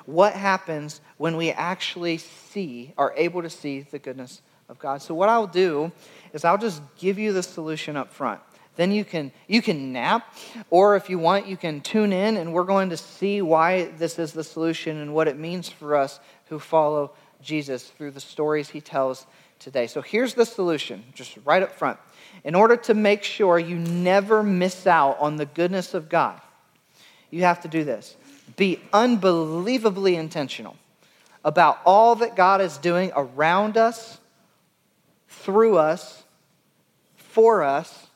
What 0.05 0.33
happens 0.33 1.01
when 1.17 1.37
we 1.37 1.51
actually 1.51 2.17
see, 2.17 2.93
are 2.97 3.13
able 3.15 3.41
to 3.41 3.49
see 3.49 3.81
the 3.81 3.99
goodness 3.99 4.41
of 4.69 4.79
God? 4.79 5.01
So, 5.01 5.13
what 5.13 5.29
I'll 5.29 5.47
do 5.47 5.91
is 6.33 6.43
I'll 6.43 6.57
just 6.57 6.81
give 6.97 7.19
you 7.19 7.31
the 7.31 7.43
solution 7.43 7.95
up 7.95 8.11
front. 8.11 8.41
Then 8.75 8.91
you 8.91 9.03
can, 9.03 9.31
you 9.47 9.61
can 9.61 9.91
nap, 9.91 10.35
or 10.69 10.95
if 10.95 11.09
you 11.09 11.17
want, 11.19 11.47
you 11.47 11.57
can 11.57 11.81
tune 11.81 12.13
in, 12.13 12.37
and 12.37 12.53
we're 12.53 12.63
going 12.63 12.91
to 12.91 12.97
see 12.97 13.41
why 13.41 13.85
this 13.97 14.19
is 14.19 14.33
the 14.33 14.43
solution 14.43 14.97
and 14.97 15.13
what 15.13 15.27
it 15.27 15.37
means 15.37 15.67
for 15.67 15.95
us 15.95 16.19
who 16.45 16.59
follow 16.59 17.11
Jesus 17.41 17.87
through 17.89 18.11
the 18.11 18.19
stories 18.19 18.69
he 18.69 18.79
tells 18.79 19.25
today. 19.59 19.87
So 19.87 20.01
here's 20.01 20.35
the 20.35 20.45
solution, 20.45 21.03
just 21.13 21.37
right 21.43 21.63
up 21.63 21.71
front. 21.71 21.99
In 22.43 22.55
order 22.55 22.77
to 22.77 22.93
make 22.93 23.23
sure 23.23 23.59
you 23.59 23.75
never 23.77 24.43
miss 24.43 24.87
out 24.87 25.19
on 25.19 25.35
the 25.35 25.45
goodness 25.45 25.93
of 25.93 26.09
God, 26.09 26.39
you 27.29 27.41
have 27.41 27.61
to 27.61 27.67
do 27.67 27.83
this 27.83 28.15
be 28.55 28.79
unbelievably 28.93 30.15
intentional 30.15 30.77
about 31.43 31.79
all 31.85 32.15
that 32.15 32.35
God 32.35 32.61
is 32.61 32.77
doing 32.77 33.11
around 33.15 33.77
us, 33.77 34.19
through 35.27 35.77
us, 35.77 36.23
for 37.15 37.63
us, 37.63 38.07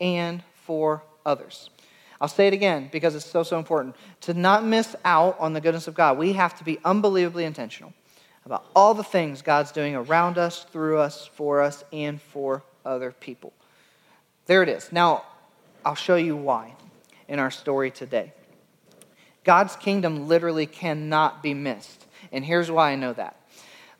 and 0.00 0.42
for 0.64 1.02
others. 1.26 1.70
I'll 2.20 2.28
say 2.28 2.46
it 2.46 2.52
again 2.52 2.88
because 2.92 3.14
it's 3.14 3.24
so, 3.24 3.42
so 3.42 3.58
important. 3.58 3.96
To 4.22 4.34
not 4.34 4.64
miss 4.64 4.94
out 5.04 5.38
on 5.38 5.52
the 5.52 5.60
goodness 5.60 5.88
of 5.88 5.94
God, 5.94 6.18
we 6.18 6.34
have 6.34 6.56
to 6.58 6.64
be 6.64 6.78
unbelievably 6.84 7.44
intentional 7.44 7.92
about 8.44 8.66
all 8.74 8.94
the 8.94 9.04
things 9.04 9.42
God's 9.42 9.72
doing 9.72 9.94
around 9.94 10.38
us, 10.38 10.64
through 10.64 10.98
us, 10.98 11.28
for 11.34 11.60
us, 11.62 11.84
and 11.92 12.20
for 12.20 12.62
other 12.84 13.12
people. 13.12 13.52
There 14.50 14.64
it 14.64 14.68
is. 14.68 14.90
Now, 14.90 15.22
I'll 15.84 15.94
show 15.94 16.16
you 16.16 16.34
why 16.34 16.74
in 17.28 17.38
our 17.38 17.52
story 17.52 17.92
today. 17.92 18.32
God's 19.44 19.76
kingdom 19.76 20.26
literally 20.26 20.66
cannot 20.66 21.40
be 21.40 21.54
missed. 21.54 22.04
And 22.32 22.44
here's 22.44 22.68
why 22.68 22.90
I 22.90 22.96
know 22.96 23.12
that. 23.12 23.36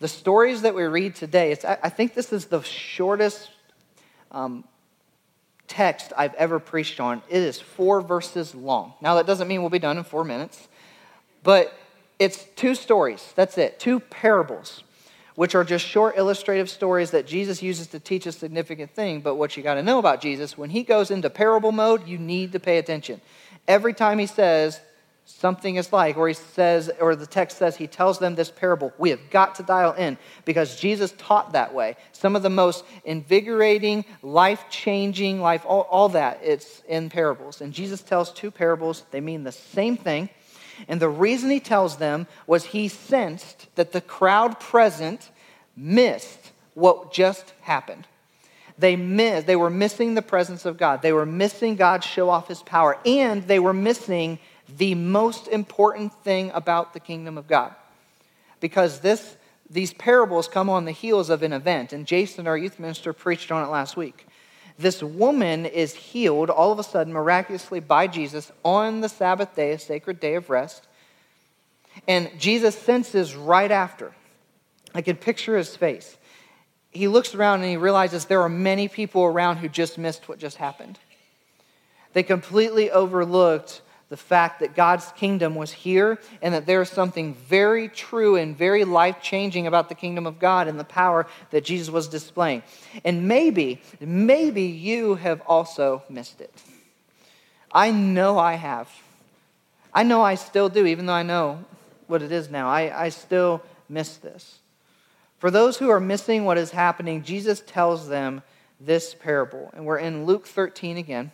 The 0.00 0.08
stories 0.08 0.62
that 0.62 0.74
we 0.74 0.82
read 0.82 1.14
today, 1.14 1.56
I 1.64 1.88
think 1.88 2.14
this 2.14 2.32
is 2.32 2.46
the 2.46 2.62
shortest 2.62 3.48
um, 4.32 4.64
text 5.68 6.12
I've 6.18 6.34
ever 6.34 6.58
preached 6.58 6.98
on. 6.98 7.22
It 7.28 7.42
is 7.42 7.60
four 7.60 8.00
verses 8.00 8.52
long. 8.52 8.94
Now, 9.00 9.14
that 9.14 9.28
doesn't 9.28 9.46
mean 9.46 9.60
we'll 9.60 9.70
be 9.70 9.78
done 9.78 9.98
in 9.98 10.02
four 10.02 10.24
minutes, 10.24 10.66
but 11.44 11.72
it's 12.18 12.42
two 12.56 12.74
stories. 12.74 13.32
That's 13.36 13.56
it. 13.56 13.78
Two 13.78 14.00
parables, 14.00 14.82
which 15.40 15.54
are 15.54 15.64
just 15.64 15.86
short 15.86 16.18
illustrative 16.18 16.68
stories 16.68 17.12
that 17.12 17.26
Jesus 17.26 17.62
uses 17.62 17.86
to 17.86 17.98
teach 17.98 18.26
a 18.26 18.32
significant 18.32 18.90
thing. 18.90 19.22
But 19.22 19.36
what 19.36 19.56
you 19.56 19.62
got 19.62 19.76
to 19.76 19.82
know 19.82 19.98
about 19.98 20.20
Jesus, 20.20 20.58
when 20.58 20.68
he 20.68 20.82
goes 20.82 21.10
into 21.10 21.30
parable 21.30 21.72
mode, 21.72 22.06
you 22.06 22.18
need 22.18 22.52
to 22.52 22.60
pay 22.60 22.76
attention. 22.76 23.22
Every 23.66 23.94
time 23.94 24.18
he 24.18 24.26
says, 24.26 24.78
something 25.24 25.76
is 25.76 25.94
like, 25.94 26.18
or 26.18 26.28
he 26.28 26.34
says, 26.34 26.90
or 27.00 27.16
the 27.16 27.26
text 27.26 27.56
says 27.56 27.74
he 27.74 27.86
tells 27.86 28.18
them 28.18 28.34
this 28.34 28.50
parable. 28.50 28.92
We 28.98 29.08
have 29.08 29.30
got 29.30 29.54
to 29.54 29.62
dial 29.62 29.94
in 29.94 30.18
because 30.44 30.78
Jesus 30.78 31.14
taught 31.16 31.54
that 31.54 31.72
way. 31.72 31.96
Some 32.12 32.36
of 32.36 32.42
the 32.42 32.50
most 32.50 32.84
invigorating, 33.06 34.04
life 34.22 34.66
changing, 34.68 35.40
life, 35.40 35.64
all, 35.64 35.86
all 35.90 36.10
that, 36.10 36.40
it's 36.42 36.82
in 36.86 37.08
parables. 37.08 37.62
And 37.62 37.72
Jesus 37.72 38.02
tells 38.02 38.30
two 38.30 38.50
parables, 38.50 39.04
they 39.10 39.22
mean 39.22 39.44
the 39.44 39.52
same 39.52 39.96
thing. 39.96 40.28
And 40.88 41.00
the 41.00 41.08
reason 41.08 41.50
he 41.50 41.60
tells 41.60 41.96
them 41.96 42.26
was 42.46 42.66
he 42.66 42.88
sensed 42.88 43.66
that 43.76 43.92
the 43.92 44.00
crowd 44.00 44.60
present 44.60 45.30
missed 45.76 46.50
what 46.74 47.12
just 47.12 47.52
happened. 47.62 48.06
They 48.78 48.96
missed, 48.96 49.46
they 49.46 49.56
were 49.56 49.70
missing 49.70 50.14
the 50.14 50.22
presence 50.22 50.64
of 50.64 50.78
God. 50.78 51.02
They 51.02 51.12
were 51.12 51.26
missing 51.26 51.76
God 51.76 52.02
show 52.02 52.30
off 52.30 52.48
his 52.48 52.62
power. 52.62 52.98
And 53.04 53.46
they 53.46 53.58
were 53.58 53.74
missing 53.74 54.38
the 54.78 54.94
most 54.94 55.48
important 55.48 56.12
thing 56.24 56.50
about 56.54 56.94
the 56.94 57.00
kingdom 57.00 57.36
of 57.36 57.46
God. 57.46 57.74
Because 58.60 59.00
this, 59.00 59.36
these 59.68 59.92
parables 59.92 60.48
come 60.48 60.70
on 60.70 60.84
the 60.84 60.92
heels 60.92 61.30
of 61.30 61.42
an 61.42 61.52
event, 61.52 61.92
and 61.92 62.06
Jason, 62.06 62.46
our 62.46 62.56
youth 62.56 62.78
minister, 62.78 63.12
preached 63.12 63.50
on 63.50 63.64
it 63.64 63.70
last 63.70 63.96
week. 63.96 64.26
This 64.80 65.02
woman 65.02 65.66
is 65.66 65.94
healed 65.94 66.48
all 66.48 66.72
of 66.72 66.78
a 66.78 66.82
sudden, 66.82 67.12
miraculously, 67.12 67.80
by 67.80 68.06
Jesus 68.06 68.50
on 68.64 69.02
the 69.02 69.10
Sabbath 69.10 69.54
day, 69.54 69.72
a 69.72 69.78
sacred 69.78 70.20
day 70.20 70.36
of 70.36 70.48
rest. 70.48 70.86
And 72.08 72.30
Jesus 72.38 72.78
senses 72.78 73.36
right 73.36 73.70
after. 73.70 74.14
I 74.94 75.02
can 75.02 75.16
picture 75.16 75.58
his 75.58 75.76
face. 75.76 76.16
He 76.92 77.08
looks 77.08 77.34
around 77.34 77.60
and 77.60 77.68
he 77.68 77.76
realizes 77.76 78.24
there 78.24 78.40
are 78.40 78.48
many 78.48 78.88
people 78.88 79.22
around 79.24 79.58
who 79.58 79.68
just 79.68 79.98
missed 79.98 80.30
what 80.30 80.38
just 80.38 80.56
happened. 80.56 80.98
They 82.14 82.22
completely 82.22 82.90
overlooked 82.90 83.82
the 84.10 84.16
fact 84.16 84.58
that 84.58 84.74
God's 84.74 85.10
kingdom 85.12 85.54
was 85.54 85.70
here 85.70 86.18
and 86.42 86.52
that 86.52 86.66
there 86.66 86.82
is 86.82 86.90
something 86.90 87.32
very 87.34 87.88
true 87.88 88.36
and 88.36 88.58
very 88.58 88.84
life 88.84 89.22
changing 89.22 89.68
about 89.68 89.88
the 89.88 89.94
kingdom 89.94 90.26
of 90.26 90.40
God 90.40 90.66
and 90.66 90.78
the 90.78 90.84
power 90.84 91.26
that 91.50 91.64
Jesus 91.64 91.88
was 91.90 92.08
displaying. 92.08 92.62
And 93.04 93.28
maybe, 93.28 93.80
maybe 94.00 94.64
you 94.64 95.14
have 95.14 95.40
also 95.42 96.02
missed 96.10 96.40
it. 96.40 96.52
I 97.72 97.92
know 97.92 98.36
I 98.36 98.54
have. 98.54 98.90
I 99.94 100.02
know 100.02 100.22
I 100.22 100.34
still 100.34 100.68
do, 100.68 100.86
even 100.86 101.06
though 101.06 101.12
I 101.12 101.22
know 101.22 101.64
what 102.08 102.20
it 102.20 102.32
is 102.32 102.50
now. 102.50 102.68
I, 102.68 103.04
I 103.04 103.08
still 103.10 103.62
miss 103.88 104.16
this. 104.16 104.58
For 105.38 105.52
those 105.52 105.78
who 105.78 105.88
are 105.88 106.00
missing 106.00 106.44
what 106.44 106.58
is 106.58 106.72
happening, 106.72 107.22
Jesus 107.22 107.62
tells 107.64 108.08
them 108.08 108.42
this 108.80 109.14
parable. 109.14 109.70
And 109.72 109.86
we're 109.86 109.98
in 109.98 110.26
Luke 110.26 110.46
13 110.48 110.96
again. 110.96 111.30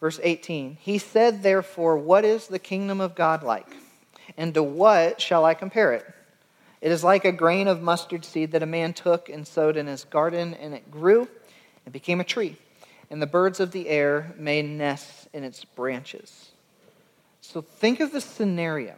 Verse 0.00 0.20
18 0.22 0.78
He 0.80 0.98
said, 0.98 1.42
Therefore, 1.42 1.96
what 1.96 2.24
is 2.24 2.46
the 2.46 2.58
kingdom 2.58 3.00
of 3.00 3.14
God 3.14 3.42
like? 3.42 3.68
And 4.36 4.54
to 4.54 4.62
what 4.62 5.20
shall 5.20 5.44
I 5.44 5.54
compare 5.54 5.92
it? 5.92 6.06
It 6.80 6.92
is 6.92 7.02
like 7.02 7.24
a 7.24 7.32
grain 7.32 7.66
of 7.66 7.82
mustard 7.82 8.24
seed 8.24 8.52
that 8.52 8.62
a 8.62 8.66
man 8.66 8.92
took 8.92 9.28
and 9.28 9.46
sowed 9.46 9.76
in 9.76 9.86
his 9.86 10.04
garden, 10.04 10.54
and 10.54 10.74
it 10.74 10.90
grew 10.90 11.28
and 11.84 11.92
became 11.92 12.20
a 12.20 12.24
tree. 12.24 12.56
And 13.10 13.20
the 13.20 13.26
birds 13.26 13.58
of 13.58 13.72
the 13.72 13.88
air 13.88 14.34
made 14.36 14.66
nests 14.66 15.26
in 15.32 15.42
its 15.42 15.64
branches. 15.64 16.50
So 17.40 17.62
think 17.62 18.00
of 18.00 18.12
the 18.12 18.20
scenario. 18.20 18.94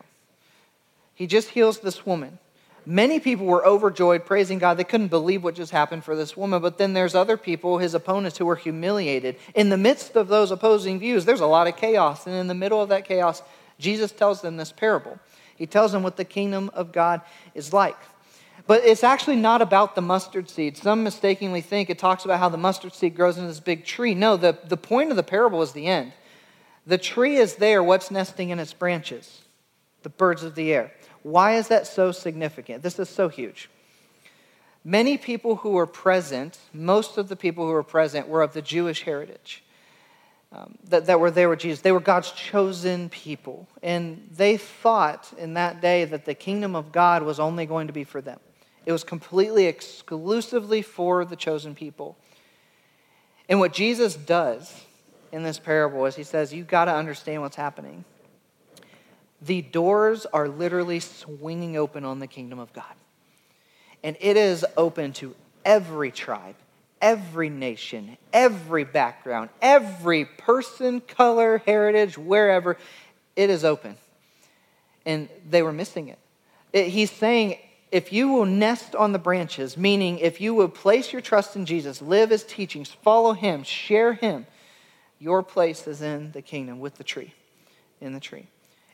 He 1.15 1.27
just 1.27 1.51
heals 1.51 1.81
this 1.81 2.05
woman. 2.05 2.39
Many 2.87 3.21
people 3.21 3.47
were 3.47 3.65
overjoyed, 3.65 4.25
praising 4.25 4.59
God. 4.59 4.77
They 4.77 4.85
couldn't 4.85 5.09
believe 5.09 5.45
what 5.45 5.55
just 5.55 5.73
happened 5.73 6.05
for 6.05 6.17
this 6.17 6.37
woman. 6.37 6.63
But 6.63 6.79
then 6.79 6.93
there's 6.93 7.15
other 7.15 7.37
people, 7.37 7.79
his 7.79 7.95
opponents, 7.95 8.39
who 8.39 8.47
were 8.47 8.57
humiliated. 8.57 9.37
In 9.55 9.69
the 9.69 9.77
midst 9.77 10.17
of 10.17 10.29
those 10.29 10.51
opposing 10.51 10.99
views, 10.99 11.25
there's 11.25 11.41
a 11.41 11.47
lot 11.47 11.67
of 11.67 11.77
chaos. 11.77 12.27
And 12.27 12.35
in 12.35 12.47
the 12.47 12.55
middle 12.55 12.83
of 12.83 12.89
that 12.89 13.05
chaos, 13.05 13.43
Jesus 13.79 14.13
tells 14.13 14.41
them 14.41 14.57
this 14.57 14.73
parable. 14.73 15.19
He 15.57 15.67
tells 15.67 15.93
them 15.93 16.03
what 16.03 16.17
the 16.17 16.25
kingdom 16.25 16.71
of 16.73 16.91
God 16.91 17.21
is 17.55 17.73
like. 17.73 17.99
But 18.67 18.85
it's 18.85 19.05
actually 19.05 19.37
not 19.37 19.63
about 19.63 19.95
the 19.95 20.03
mustard 20.03 20.49
seed. 20.49 20.77
Some 20.77 21.03
mistakenly 21.03 21.61
think 21.61 21.91
it 21.91 21.99
talks 21.99 22.25
about 22.25 22.39
how 22.39 22.49
the 22.49 22.57
mustard 22.57 22.95
seed 22.95 23.17
grows 23.17 23.37
into 23.37 23.49
this 23.49 23.61
big 23.61 23.85
tree. 23.85 24.15
No, 24.15 24.37
the, 24.37 24.59
the 24.65 24.77
point 24.77 25.11
of 25.11 25.17
the 25.17 25.23
parable 25.23 25.61
is 25.63 25.73
the 25.73 25.87
end. 25.87 26.13
The 26.87 26.99
tree 26.99 27.37
is 27.37 27.57
there, 27.57 27.83
what's 27.83 28.11
nesting 28.11 28.51
in 28.51 28.59
its 28.59 28.73
branches? 28.73 29.43
The 30.03 30.09
birds 30.09 30.43
of 30.43 30.55
the 30.55 30.73
air. 30.73 30.93
Why 31.23 31.57
is 31.57 31.69
that 31.69 31.87
so 31.87 32.13
significant? 32.13 32.83
This 32.83 32.99
is 32.99 33.09
so 33.09 33.29
huge. 33.29 33.69
Many 34.85 35.19
people 35.19 35.57
who 35.57 35.71
were 35.71 35.87
present, 35.87 36.59
most 36.73 37.19
of 37.19 37.29
the 37.29 37.37
people 37.37 37.67
who 37.67 37.73
were 37.73 37.83
present, 37.83 38.29
were 38.29 38.43
of 38.43 38.55
the 38.55 38.63
Jewish 38.63 39.03
heritage. 39.03 39.63
um, 40.53 40.77
that, 40.89 41.07
that 41.07 41.21
were 41.21 41.31
there 41.31 41.49
with 41.49 41.61
Jesus. 41.61 41.81
They 41.81 41.93
were 41.93 42.01
God's 42.01 42.33
chosen 42.33 43.09
people. 43.09 43.69
And 43.83 44.29
they 44.35 44.57
thought 44.57 45.33
in 45.39 45.55
that 45.55 45.81
day 45.81 46.05
that 46.05 46.25
the 46.25 46.35
kingdom 46.35 46.75
of 46.75 46.93
God 46.93 47.23
was 47.23 47.39
only 47.39 47.67
going 47.67 47.87
to 47.87 47.93
be 47.93 48.05
for 48.05 48.21
them, 48.21 48.41
it 48.87 48.93
was 48.93 49.05
completely, 49.05 49.67
exclusively 49.67 50.83
for 50.83 51.25
the 51.25 51.37
chosen 51.37 51.75
people. 51.75 52.17
And 53.49 53.59
what 53.59 53.73
Jesus 53.73 54.15
does 54.15 54.85
in 55.33 55.43
this 55.43 55.59
parable 55.59 56.07
is 56.07 56.17
he 56.17 56.23
says, 56.23 56.53
You've 56.53 56.69
got 56.69 56.87
to 56.87 56.95
understand 56.95 57.43
what's 57.43 57.57
happening. 57.57 58.05
The 59.43 59.63
doors 59.63 60.27
are 60.27 60.49
literally 60.49 61.01
swinging 61.01 61.77
open 61.77 62.05
on 62.05 62.19
the 62.19 62.27
kingdom 62.27 62.59
of 62.59 62.73
God. 62.73 62.85
And 64.03 64.17
it 64.21 64.37
is 64.37 64.65
open 64.77 65.13
to 65.15 65.35
every 65.65 66.11
tribe, 66.11 66.57
every 67.01 67.49
nation, 67.49 68.17
every 68.33 68.85
background, 68.85 69.51
every 69.61 70.25
person, 70.25 71.01
color, 71.01 71.63
heritage, 71.65 72.19
wherever, 72.19 72.77
it 73.37 73.51
is 73.51 73.65
open. 73.65 73.97
And 75.07 75.29
they 75.49 75.63
were 75.63 75.73
missing 75.73 76.09
it. 76.09 76.19
it. 76.73 76.89
He's 76.89 77.11
saying, 77.11 77.59
if 77.91 78.13
you 78.13 78.29
will 78.29 78.47
nest 78.47 78.95
on 78.95 79.13
the 79.13 79.19
branches, 79.19 79.77
meaning 79.77 80.19
if 80.19 80.41
you 80.41 80.55
will 80.55 80.69
place 80.69 81.13
your 81.13 81.23
trust 81.23 81.57
in 81.57 81.67
Jesus, 81.67 82.01
live 82.01 82.31
his 82.31 82.45
teachings, 82.45 82.89
follow 82.89 83.33
him, 83.33 83.63
share 83.65 84.13
him, 84.13 84.47
your 85.19 85.43
place 85.43 85.87
is 85.87 86.01
in 86.01 86.33
the 86.33 86.43
kingdom 86.43 86.81
with 86.81 86.97
the 86.97 87.05
tree, 87.05 87.35
in 88.01 88.13
the 88.13 88.21
tree. 88.21 88.47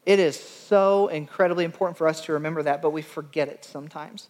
It 0.07 0.21
is 0.21 0.39
so 0.39 1.09
incredibly 1.09 1.65
important 1.65 1.99
for 1.99 2.07
us 2.07 2.23
to 2.23 2.33
remember 2.35 2.63
that, 2.63 2.81
but 2.81 2.91
we 2.91 3.03
forget 3.03 3.49
it 3.49 3.65
sometimes. 3.65 4.29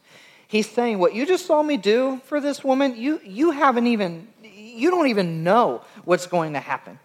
He's 0.48 0.68
saying, 0.68 0.98
What 0.98 1.14
you 1.14 1.26
just 1.26 1.46
saw 1.46 1.62
me 1.62 1.76
do 1.76 2.20
for 2.24 2.40
this 2.40 2.64
woman, 2.64 2.96
you, 2.96 3.20
you 3.22 3.50
haven't 3.50 3.86
even, 3.86 4.26
you 4.42 4.90
don't 4.90 5.08
even 5.08 5.44
know 5.44 5.82
what's 6.04 6.26
going 6.26 6.54
to 6.54 6.60
happen. 6.60 6.98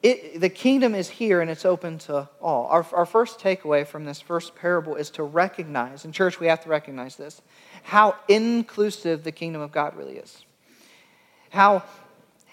It, 0.00 0.40
the 0.40 0.48
kingdom 0.48 0.94
is 0.94 1.08
here 1.08 1.40
and 1.40 1.50
it's 1.50 1.64
open 1.64 1.98
to 2.00 2.28
all. 2.40 2.66
Our, 2.68 2.86
our 2.92 3.06
first 3.06 3.40
takeaway 3.40 3.84
from 3.84 4.04
this 4.04 4.20
first 4.20 4.54
parable 4.54 4.94
is 4.94 5.10
to 5.10 5.24
recognize, 5.24 6.04
in 6.04 6.12
church 6.12 6.38
we 6.38 6.46
have 6.46 6.62
to 6.62 6.68
recognize 6.68 7.16
this, 7.16 7.42
how 7.82 8.14
inclusive 8.28 9.24
the 9.24 9.32
kingdom 9.32 9.60
of 9.60 9.72
God 9.72 9.96
really 9.96 10.16
is. 10.16 10.44
How, 11.50 11.82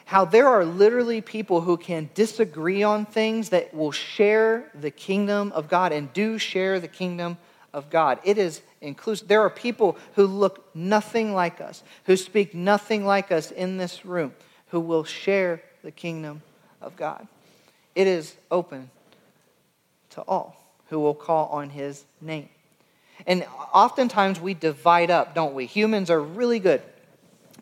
how 0.05 0.23
there 0.23 0.47
are 0.47 0.63
literally 0.63 1.19
people 1.19 1.61
who 1.61 1.77
can 1.77 2.09
disagree 2.13 2.83
on 2.83 3.05
things 3.05 3.49
that 3.49 3.73
will 3.73 3.91
share 3.91 4.71
the 4.73 4.91
kingdom 4.91 5.51
of 5.53 5.67
God 5.67 5.91
and 5.91 6.13
do 6.13 6.37
share 6.37 6.79
the 6.79 6.87
kingdom 6.87 7.37
of 7.73 7.89
God. 7.89 8.19
It 8.23 8.37
is 8.37 8.61
inclusive. 8.81 9.27
There 9.27 9.41
are 9.41 9.49
people 9.49 9.97
who 10.13 10.27
look 10.27 10.73
nothing 10.75 11.33
like 11.33 11.59
us, 11.59 11.83
who 12.05 12.15
speak 12.15 12.53
nothing 12.53 13.05
like 13.05 13.31
us 13.31 13.51
in 13.51 13.77
this 13.77 14.05
room, 14.05 14.33
who 14.67 14.79
will 14.79 15.03
share 15.03 15.61
the 15.83 15.91
kingdom 15.91 16.43
of 16.81 16.95
God. 16.95 17.27
It 17.95 18.07
is 18.07 18.35
open 18.51 18.91
to 20.11 20.21
all 20.21 20.55
who 20.89 20.99
will 20.99 21.15
call 21.15 21.47
on 21.47 21.71
his 21.71 22.05
name. 22.21 22.49
And 23.25 23.45
oftentimes 23.73 24.39
we 24.39 24.53
divide 24.53 25.09
up, 25.09 25.33
don't 25.33 25.55
we? 25.55 25.65
Humans 25.65 26.09
are 26.09 26.21
really 26.21 26.59
good 26.59 26.81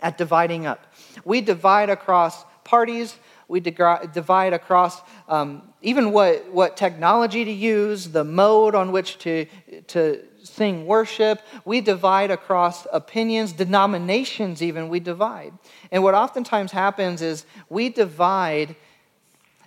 at 0.01 0.17
dividing 0.17 0.65
up. 0.65 0.85
We 1.25 1.41
divide 1.41 1.89
across 1.89 2.43
parties, 2.63 3.15
we 3.47 3.59
divide 3.59 4.53
across 4.53 5.01
um, 5.27 5.61
even 5.81 6.11
what, 6.11 6.51
what 6.51 6.77
technology 6.77 7.45
to 7.45 7.51
use, 7.51 8.09
the 8.09 8.23
mode 8.23 8.73
on 8.73 8.91
which 8.91 9.17
to, 9.19 9.45
to 9.87 10.23
sing 10.43 10.85
worship. 10.85 11.41
We 11.65 11.81
divide 11.81 12.31
across 12.31 12.87
opinions, 12.91 13.53
denominations, 13.53 14.61
even, 14.61 14.89
we 14.89 14.99
divide. 14.99 15.53
And 15.91 16.03
what 16.03 16.15
oftentimes 16.15 16.71
happens 16.71 17.21
is 17.21 17.45
we 17.69 17.89
divide 17.89 18.75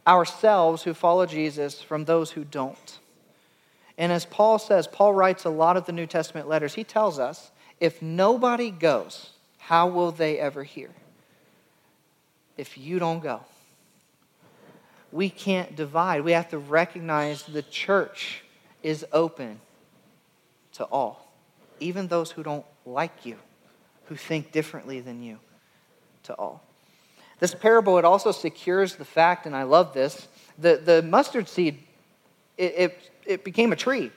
ourselves 0.07 0.83
who 0.83 0.95
follow 0.95 1.27
Jesus 1.27 1.83
from 1.83 2.05
those 2.05 2.31
who 2.31 2.45
don't. 2.45 2.99
And 3.99 4.13
as 4.13 4.25
Paul 4.27 4.59
says, 4.59 4.87
Paul 4.87 5.15
writes 5.15 5.45
a 5.45 5.51
lot 5.51 5.77
of 5.77 5.87
the 5.87 5.93
New 5.93 6.07
Testament 6.07 6.49
letters. 6.49 6.75
He 6.75 6.85
tells 6.85 7.19
us 7.19 7.51
if 7.81 8.01
nobody 8.03 8.71
goes, 8.71 9.31
how 9.59 9.89
will 9.89 10.13
they 10.13 10.39
ever 10.39 10.65
hear? 10.65 10.91
If 12.57 12.79
you 12.79 12.99
don't 12.99 13.21
go 13.21 13.40
we 15.12 15.31
can't 15.31 15.75
divide. 15.75 16.23
We 16.23 16.33
have 16.33 16.51
to 16.51 16.59
recognize 16.59 17.42
the 17.45 17.62
church 17.62 18.45
is 18.83 19.05
open 19.12 19.61
to 20.75 20.85
all, 20.85 21.33
even 21.81 22.09
those 22.09 22.31
who 22.31 22.42
don't 22.42 22.66
like 22.85 23.25
you, 23.25 23.37
who 24.05 24.16
think 24.16 24.53
differently 24.53 25.01
than 25.01 25.23
you, 25.23 25.38
to 26.25 26.35
all. 26.35 26.62
This 27.38 27.55
parable, 27.55 27.99
it 27.99 28.05
also 28.05 28.31
secures 28.31 28.97
the 28.97 29.05
fact, 29.05 29.47
and 29.47 29.57
I 29.57 29.62
love 29.64 29.95
this, 29.95 30.29
the, 30.59 30.81
the 30.83 31.03
mustard 31.03 31.49
seed, 31.49 31.79
it, 32.57 32.75
it, 32.77 33.11
it 33.27 33.45
became 33.45 33.73
a 33.73 33.77
tree. 33.77 34.11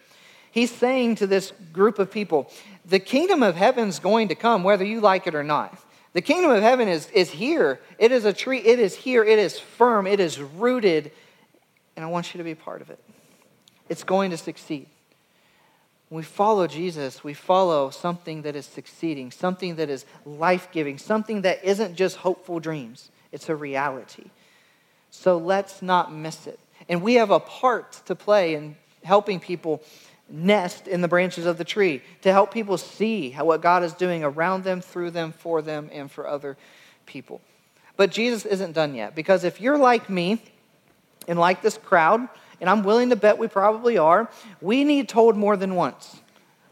He's 0.51 0.71
saying 0.71 1.15
to 1.15 1.27
this 1.27 1.53
group 1.71 1.99
of 1.99 2.11
people, 2.11 2.51
the 2.85 2.99
kingdom 2.99 3.43
of 3.43 3.55
heaven's 3.55 3.99
going 3.99 4.29
to 4.29 4.35
come 4.35 4.63
whether 4.63 4.83
you 4.83 4.99
like 4.99 5.27
it 5.27 5.35
or 5.35 5.43
not. 5.43 5.77
The 6.19 6.23
kingdom 6.23 6.51
of 6.51 6.61
heaven 6.61 6.89
is, 6.89 7.09
is 7.11 7.29
here. 7.31 7.79
It 7.97 8.11
is 8.11 8.25
a 8.25 8.33
tree. 8.33 8.57
It 8.57 8.77
is 8.77 8.93
here. 8.93 9.23
It 9.23 9.39
is 9.39 9.57
firm. 9.57 10.05
It 10.05 10.19
is 10.19 10.37
rooted. 10.37 11.13
And 11.95 12.03
I 12.03 12.09
want 12.09 12.33
you 12.33 12.39
to 12.39 12.43
be 12.43 12.55
part 12.55 12.81
of 12.81 12.89
it. 12.89 12.99
It's 13.87 14.03
going 14.03 14.31
to 14.31 14.37
succeed. 14.37 14.87
When 16.09 16.17
we 16.17 16.23
follow 16.23 16.67
Jesus, 16.67 17.23
we 17.23 17.33
follow 17.33 17.89
something 17.89 18.41
that 18.41 18.57
is 18.57 18.65
succeeding, 18.65 19.31
something 19.31 19.77
that 19.77 19.89
is 19.89 20.03
life 20.25 20.67
giving, 20.73 20.97
something 20.97 21.43
that 21.43 21.63
isn't 21.63 21.95
just 21.95 22.17
hopeful 22.17 22.59
dreams. 22.59 23.11
It's 23.31 23.47
a 23.47 23.55
reality. 23.55 24.25
So 25.11 25.37
let's 25.37 25.81
not 25.81 26.13
miss 26.13 26.47
it. 26.47 26.59
And 26.89 27.01
we 27.01 27.13
have 27.13 27.31
a 27.31 27.39
part 27.39 27.93
to 28.07 28.13
play 28.13 28.55
in 28.55 28.75
helping 29.05 29.39
people 29.39 29.81
nest 30.29 30.87
in 30.87 31.01
the 31.01 31.07
branches 31.07 31.45
of 31.45 31.57
the 31.57 31.63
tree 31.63 32.01
to 32.21 32.31
help 32.31 32.53
people 32.53 32.77
see 32.77 33.29
how, 33.29 33.45
what 33.45 33.61
God 33.61 33.83
is 33.83 33.93
doing 33.93 34.23
around 34.23 34.63
them, 34.63 34.81
through 34.81 35.11
them, 35.11 35.31
for 35.31 35.61
them, 35.61 35.89
and 35.91 36.11
for 36.11 36.27
other 36.27 36.57
people. 37.05 37.41
But 37.97 38.11
Jesus 38.11 38.45
isn't 38.45 38.73
done 38.73 38.95
yet 38.95 39.15
because 39.15 39.43
if 39.43 39.59
you're 39.59 39.77
like 39.77 40.09
me 40.09 40.41
and 41.27 41.37
like 41.37 41.61
this 41.61 41.77
crowd, 41.77 42.27
and 42.61 42.69
I'm 42.69 42.83
willing 42.83 43.09
to 43.09 43.15
bet 43.15 43.37
we 43.37 43.47
probably 43.47 43.97
are, 43.97 44.29
we 44.61 44.83
need 44.83 45.09
told 45.09 45.35
more 45.35 45.57
than 45.57 45.75
once. 45.75 46.19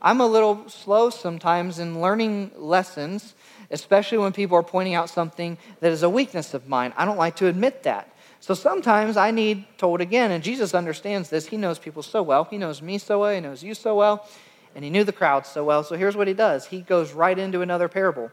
I'm 0.01 0.21
a 0.21 0.27
little 0.27 0.69
slow 0.69 1.09
sometimes 1.09 1.79
in 1.79 2.01
learning 2.01 2.51
lessons, 2.55 3.33
especially 3.71 4.19
when 4.19 4.31
people 4.31 4.57
are 4.57 4.63
pointing 4.63 4.93
out 4.93 5.09
something 5.09 5.57
that 5.79 5.91
is 5.91 6.03
a 6.03 6.09
weakness 6.09 6.53
of 6.53 6.67
mine. 6.67 6.93
I 6.95 7.05
don't 7.05 7.17
like 7.17 7.37
to 7.37 7.47
admit 7.47 7.83
that. 7.83 8.13
So 8.39 8.53
sometimes 8.53 9.17
I 9.17 9.31
need 9.31 9.65
told 9.77 10.01
again, 10.01 10.31
and 10.31 10.43
Jesus 10.43 10.73
understands 10.73 11.29
this. 11.29 11.47
He 11.47 11.57
knows 11.57 11.79
people 11.79 12.03
so 12.03 12.21
well. 12.21 12.43
He 12.45 12.57
knows 12.57 12.81
me 12.81 12.97
so 12.97 13.19
well. 13.19 13.33
He 13.33 13.39
knows 13.39 13.63
you 13.63 13.73
so 13.73 13.95
well. 13.95 14.27
And 14.75 14.83
he 14.83 14.91
knew 14.91 15.03
the 15.03 15.11
crowd 15.11 15.45
so 15.45 15.63
well. 15.63 15.83
So 15.83 15.95
here's 15.95 16.15
what 16.15 16.27
he 16.27 16.33
does 16.33 16.67
he 16.67 16.81
goes 16.81 17.11
right 17.13 17.37
into 17.37 17.61
another 17.61 17.87
parable. 17.87 18.31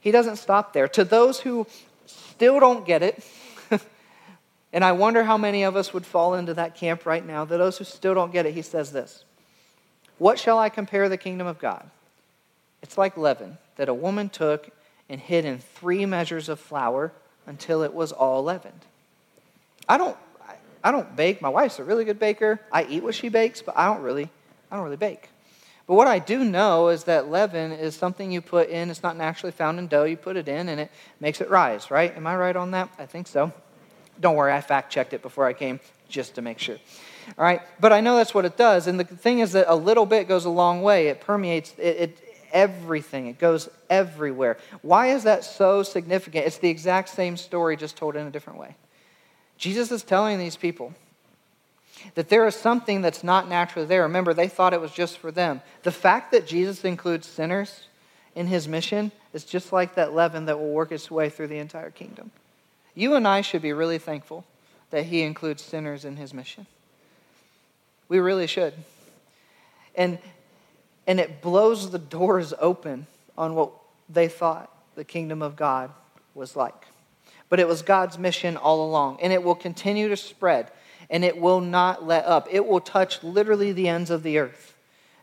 He 0.00 0.10
doesn't 0.10 0.36
stop 0.36 0.72
there. 0.72 0.88
To 0.88 1.04
those 1.04 1.40
who 1.40 1.66
still 2.06 2.58
don't 2.58 2.84
get 2.84 3.02
it, 3.02 3.24
and 4.72 4.84
I 4.84 4.92
wonder 4.92 5.22
how 5.22 5.38
many 5.38 5.62
of 5.62 5.76
us 5.76 5.94
would 5.94 6.04
fall 6.04 6.34
into 6.34 6.54
that 6.54 6.74
camp 6.74 7.06
right 7.06 7.24
now, 7.24 7.44
to 7.44 7.56
those 7.56 7.78
who 7.78 7.84
still 7.84 8.14
don't 8.14 8.32
get 8.32 8.44
it, 8.44 8.54
he 8.54 8.62
says 8.62 8.90
this 8.90 9.24
What 10.18 10.40
shall 10.40 10.58
I 10.58 10.68
compare 10.68 11.08
the 11.08 11.16
kingdom 11.16 11.46
of 11.46 11.60
God? 11.60 11.88
It's 12.82 12.98
like 12.98 13.16
leaven 13.16 13.58
that 13.76 13.88
a 13.88 13.94
woman 13.94 14.28
took 14.28 14.70
and 15.08 15.20
hid 15.20 15.44
in 15.44 15.58
three 15.58 16.04
measures 16.04 16.48
of 16.48 16.58
flour 16.58 17.12
until 17.46 17.82
it 17.82 17.94
was 17.94 18.10
all 18.10 18.42
leavened. 18.42 18.86
I 19.88 19.98
don't, 19.98 20.16
I 20.84 20.92
don't 20.92 21.14
bake. 21.14 21.42
My 21.42 21.48
wife's 21.48 21.78
a 21.78 21.84
really 21.84 22.04
good 22.04 22.18
baker. 22.18 22.60
I 22.70 22.84
eat 22.84 23.02
what 23.02 23.14
she 23.14 23.28
bakes, 23.28 23.62
but 23.62 23.76
I 23.76 23.86
don't 23.86 24.02
really, 24.02 24.28
I 24.70 24.76
don't 24.76 24.84
really 24.84 24.96
bake. 24.96 25.28
But 25.86 25.94
what 25.94 26.06
I 26.06 26.18
do 26.18 26.44
know 26.44 26.88
is 26.88 27.04
that 27.04 27.30
leaven 27.30 27.72
is 27.72 27.94
something 27.96 28.30
you 28.30 28.40
put 28.40 28.68
in. 28.68 28.90
It's 28.90 29.02
not 29.02 29.16
naturally 29.16 29.52
found 29.52 29.78
in 29.78 29.88
dough. 29.88 30.04
You 30.04 30.16
put 30.16 30.36
it 30.36 30.48
in, 30.48 30.68
and 30.68 30.80
it 30.80 30.90
makes 31.20 31.40
it 31.40 31.50
rise. 31.50 31.90
Right? 31.90 32.16
Am 32.16 32.26
I 32.26 32.36
right 32.36 32.56
on 32.56 32.70
that? 32.70 32.88
I 32.98 33.06
think 33.06 33.26
so. 33.26 33.52
Don't 34.20 34.36
worry, 34.36 34.52
I 34.52 34.60
fact 34.60 34.92
checked 34.92 35.12
it 35.12 35.22
before 35.22 35.46
I 35.46 35.52
came 35.52 35.80
just 36.08 36.34
to 36.36 36.42
make 36.42 36.58
sure. 36.58 36.76
All 37.38 37.44
right, 37.44 37.62
but 37.80 37.92
I 37.92 38.00
know 38.00 38.16
that's 38.16 38.34
what 38.34 38.44
it 38.44 38.56
does. 38.56 38.86
And 38.86 38.98
the 38.98 39.04
thing 39.04 39.40
is 39.40 39.52
that 39.52 39.66
a 39.68 39.74
little 39.74 40.06
bit 40.06 40.28
goes 40.28 40.44
a 40.44 40.50
long 40.50 40.82
way. 40.82 41.08
It 41.08 41.20
permeates 41.20 41.72
it, 41.78 41.96
it 41.96 42.18
everything. 42.52 43.26
It 43.26 43.38
goes 43.38 43.68
everywhere. 43.88 44.58
Why 44.82 45.08
is 45.08 45.24
that 45.24 45.44
so 45.44 45.82
significant? 45.82 46.46
It's 46.46 46.58
the 46.58 46.68
exact 46.68 47.08
same 47.08 47.36
story, 47.36 47.76
just 47.76 47.96
told 47.96 48.16
in 48.16 48.26
a 48.26 48.30
different 48.30 48.58
way. 48.58 48.76
Jesus 49.62 49.92
is 49.92 50.02
telling 50.02 50.40
these 50.40 50.56
people 50.56 50.92
that 52.16 52.28
there 52.28 52.44
is 52.48 52.56
something 52.56 53.00
that's 53.00 53.22
not 53.22 53.48
naturally 53.48 53.86
there. 53.86 54.02
Remember, 54.02 54.34
they 54.34 54.48
thought 54.48 54.74
it 54.74 54.80
was 54.80 54.90
just 54.90 55.18
for 55.18 55.30
them. 55.30 55.62
The 55.84 55.92
fact 55.92 56.32
that 56.32 56.48
Jesus 56.48 56.84
includes 56.84 57.28
sinners 57.28 57.84
in 58.34 58.48
his 58.48 58.66
mission 58.66 59.12
is 59.32 59.44
just 59.44 59.72
like 59.72 59.94
that 59.94 60.14
leaven 60.14 60.46
that 60.46 60.58
will 60.58 60.72
work 60.72 60.90
its 60.90 61.12
way 61.12 61.30
through 61.30 61.46
the 61.46 61.58
entire 61.58 61.92
kingdom. 61.92 62.32
You 62.96 63.14
and 63.14 63.26
I 63.28 63.40
should 63.40 63.62
be 63.62 63.72
really 63.72 63.98
thankful 63.98 64.44
that 64.90 65.04
he 65.04 65.22
includes 65.22 65.62
sinners 65.62 66.04
in 66.04 66.16
his 66.16 66.34
mission. 66.34 66.66
We 68.08 68.18
really 68.18 68.48
should. 68.48 68.74
And, 69.94 70.18
and 71.06 71.20
it 71.20 71.40
blows 71.40 71.92
the 71.92 72.00
doors 72.00 72.52
open 72.58 73.06
on 73.38 73.54
what 73.54 73.70
they 74.08 74.26
thought 74.26 74.74
the 74.96 75.04
kingdom 75.04 75.40
of 75.40 75.54
God 75.54 75.92
was 76.34 76.56
like. 76.56 76.88
But 77.52 77.60
it 77.60 77.68
was 77.68 77.82
God's 77.82 78.18
mission 78.18 78.56
all 78.56 78.82
along. 78.82 79.18
And 79.20 79.30
it 79.30 79.42
will 79.42 79.54
continue 79.54 80.08
to 80.08 80.16
spread, 80.16 80.70
and 81.10 81.22
it 81.22 81.36
will 81.36 81.60
not 81.60 82.02
let 82.02 82.24
up. 82.24 82.48
It 82.50 82.66
will 82.66 82.80
touch 82.80 83.22
literally 83.22 83.72
the 83.72 83.88
ends 83.88 84.08
of 84.08 84.22
the 84.22 84.38
earth. 84.38 84.74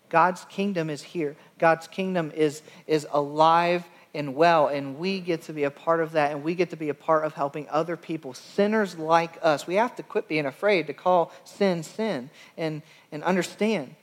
God's 0.09 0.45
kingdom 0.45 0.91
is 0.91 1.01
here. 1.01 1.35
God's 1.57 1.87
kingdom 1.87 2.31
is, 2.35 2.61
is 2.85 3.07
alive 3.11 3.83
and 4.13 4.35
well, 4.35 4.67
and 4.67 4.99
we 4.99 5.21
get 5.21 5.41
to 5.43 5.53
be 5.53 5.63
a 5.63 5.71
part 5.71 6.01
of 6.01 6.11
that, 6.11 6.31
and 6.31 6.43
we 6.43 6.53
get 6.53 6.69
to 6.69 6.75
be 6.75 6.89
a 6.89 6.93
part 6.93 7.25
of 7.25 7.33
helping 7.33 7.67
other 7.67 7.97
people, 7.97 8.35
sinners 8.35 8.99
like 8.99 9.39
us. 9.41 9.65
We 9.65 9.73
have 9.75 9.95
to 9.95 10.03
quit 10.03 10.27
being 10.27 10.45
afraid 10.45 10.85
to 10.85 10.93
call 10.93 11.31
sin 11.45 11.81
sin 11.81 12.29
and, 12.55 12.83
and 13.11 13.23
understand 13.23 13.95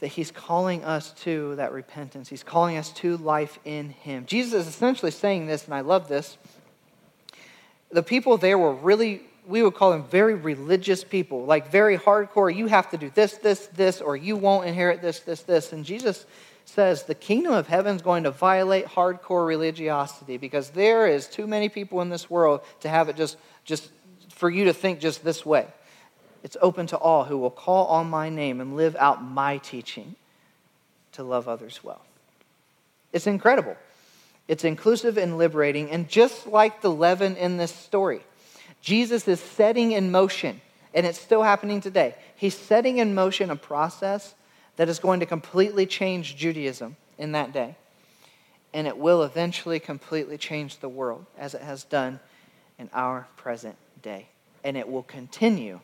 that 0.00 0.08
he's 0.08 0.30
calling 0.30 0.84
us 0.84 1.12
to 1.22 1.56
that 1.56 1.72
repentance. 1.72 2.28
He's 2.28 2.42
calling 2.42 2.76
us 2.76 2.90
to 2.92 3.16
life 3.16 3.58
in 3.64 3.88
him. 3.88 4.26
Jesus 4.26 4.52
is 4.60 4.66
essentially 4.66 5.10
saying 5.10 5.46
this, 5.46 5.64
and 5.64 5.72
I 5.72 5.80
love 5.80 6.08
this. 6.08 6.36
The 7.90 8.02
people 8.02 8.36
there 8.36 8.58
were 8.58 8.74
really, 8.74 9.22
we 9.46 9.62
would 9.62 9.74
call 9.74 9.92
them 9.92 10.04
very 10.04 10.34
religious 10.34 11.04
people, 11.04 11.44
like 11.44 11.70
very 11.70 11.96
hardcore. 11.96 12.54
You 12.54 12.66
have 12.66 12.90
to 12.90 12.96
do 12.96 13.10
this, 13.14 13.34
this, 13.38 13.66
this, 13.68 14.00
or 14.00 14.16
you 14.16 14.36
won't 14.36 14.66
inherit 14.66 15.02
this, 15.02 15.20
this, 15.20 15.42
this. 15.42 15.72
And 15.72 15.84
Jesus 15.84 16.26
says 16.64 17.04
the 17.04 17.14
kingdom 17.14 17.52
of 17.52 17.68
heaven 17.68 17.96
is 17.96 18.02
going 18.02 18.24
to 18.24 18.30
violate 18.30 18.86
hardcore 18.86 19.46
religiosity 19.46 20.36
because 20.36 20.70
there 20.70 21.06
is 21.06 21.28
too 21.28 21.46
many 21.46 21.68
people 21.68 22.00
in 22.00 22.10
this 22.10 22.28
world 22.28 22.60
to 22.80 22.88
have 22.88 23.08
it 23.08 23.16
just, 23.16 23.36
just 23.64 23.90
for 24.30 24.50
you 24.50 24.64
to 24.64 24.72
think 24.72 25.00
just 25.00 25.24
this 25.24 25.46
way. 25.46 25.66
It's 26.42 26.56
open 26.60 26.86
to 26.88 26.96
all 26.96 27.24
who 27.24 27.38
will 27.38 27.50
call 27.50 27.86
on 27.86 28.10
my 28.10 28.28
name 28.28 28.60
and 28.60 28.76
live 28.76 28.96
out 28.96 29.22
my 29.22 29.58
teaching 29.58 30.16
to 31.12 31.22
love 31.22 31.48
others 31.48 31.82
well. 31.82 32.02
It's 33.12 33.26
incredible. 33.26 33.76
It's 34.48 34.64
inclusive 34.64 35.18
and 35.18 35.38
liberating. 35.38 35.90
And 35.90 36.08
just 36.08 36.46
like 36.46 36.80
the 36.80 36.90
leaven 36.90 37.36
in 37.36 37.56
this 37.56 37.74
story, 37.74 38.22
Jesus 38.80 39.26
is 39.26 39.40
setting 39.40 39.92
in 39.92 40.10
motion, 40.10 40.60
and 40.94 41.04
it's 41.04 41.20
still 41.20 41.42
happening 41.42 41.80
today. 41.80 42.14
He's 42.36 42.56
setting 42.56 42.98
in 42.98 43.14
motion 43.14 43.50
a 43.50 43.56
process 43.56 44.34
that 44.76 44.88
is 44.88 44.98
going 44.98 45.20
to 45.20 45.26
completely 45.26 45.86
change 45.86 46.36
Judaism 46.36 46.96
in 47.18 47.32
that 47.32 47.52
day. 47.52 47.76
And 48.72 48.86
it 48.86 48.98
will 48.98 49.22
eventually 49.22 49.80
completely 49.80 50.36
change 50.36 50.78
the 50.78 50.88
world 50.88 51.24
as 51.38 51.54
it 51.54 51.62
has 51.62 51.84
done 51.84 52.20
in 52.78 52.90
our 52.92 53.26
present 53.36 53.76
day. 54.02 54.28
And 54.62 54.76
it 54.76 54.88
will 54.88 55.02
continue 55.02 55.80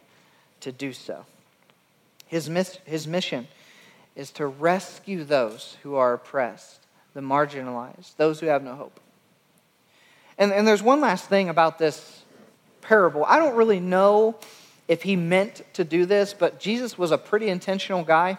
to 0.60 0.72
do 0.72 0.92
so. 0.92 1.24
His, 2.26 2.48
miss, 2.50 2.78
his 2.84 3.06
mission 3.06 3.48
is 4.14 4.30
to 4.32 4.46
rescue 4.46 5.24
those 5.24 5.76
who 5.82 5.94
are 5.94 6.12
oppressed, 6.12 6.81
the 7.14 7.20
marginalized, 7.20 8.16
those 8.16 8.40
who 8.40 8.46
have 8.46 8.62
no 8.62 8.74
hope. 8.74 8.98
And, 10.38 10.52
and 10.52 10.66
there's 10.66 10.82
one 10.82 11.00
last 11.00 11.26
thing 11.26 11.48
about 11.48 11.78
this 11.78 12.22
parable. 12.80 13.24
I 13.24 13.38
don't 13.38 13.54
really 13.54 13.80
know 13.80 14.36
if 14.88 15.02
he 15.02 15.16
meant 15.16 15.62
to 15.74 15.84
do 15.84 16.06
this, 16.06 16.34
but 16.34 16.58
Jesus 16.58 16.98
was 16.98 17.10
a 17.10 17.18
pretty 17.18 17.48
intentional 17.48 18.02
guy. 18.02 18.38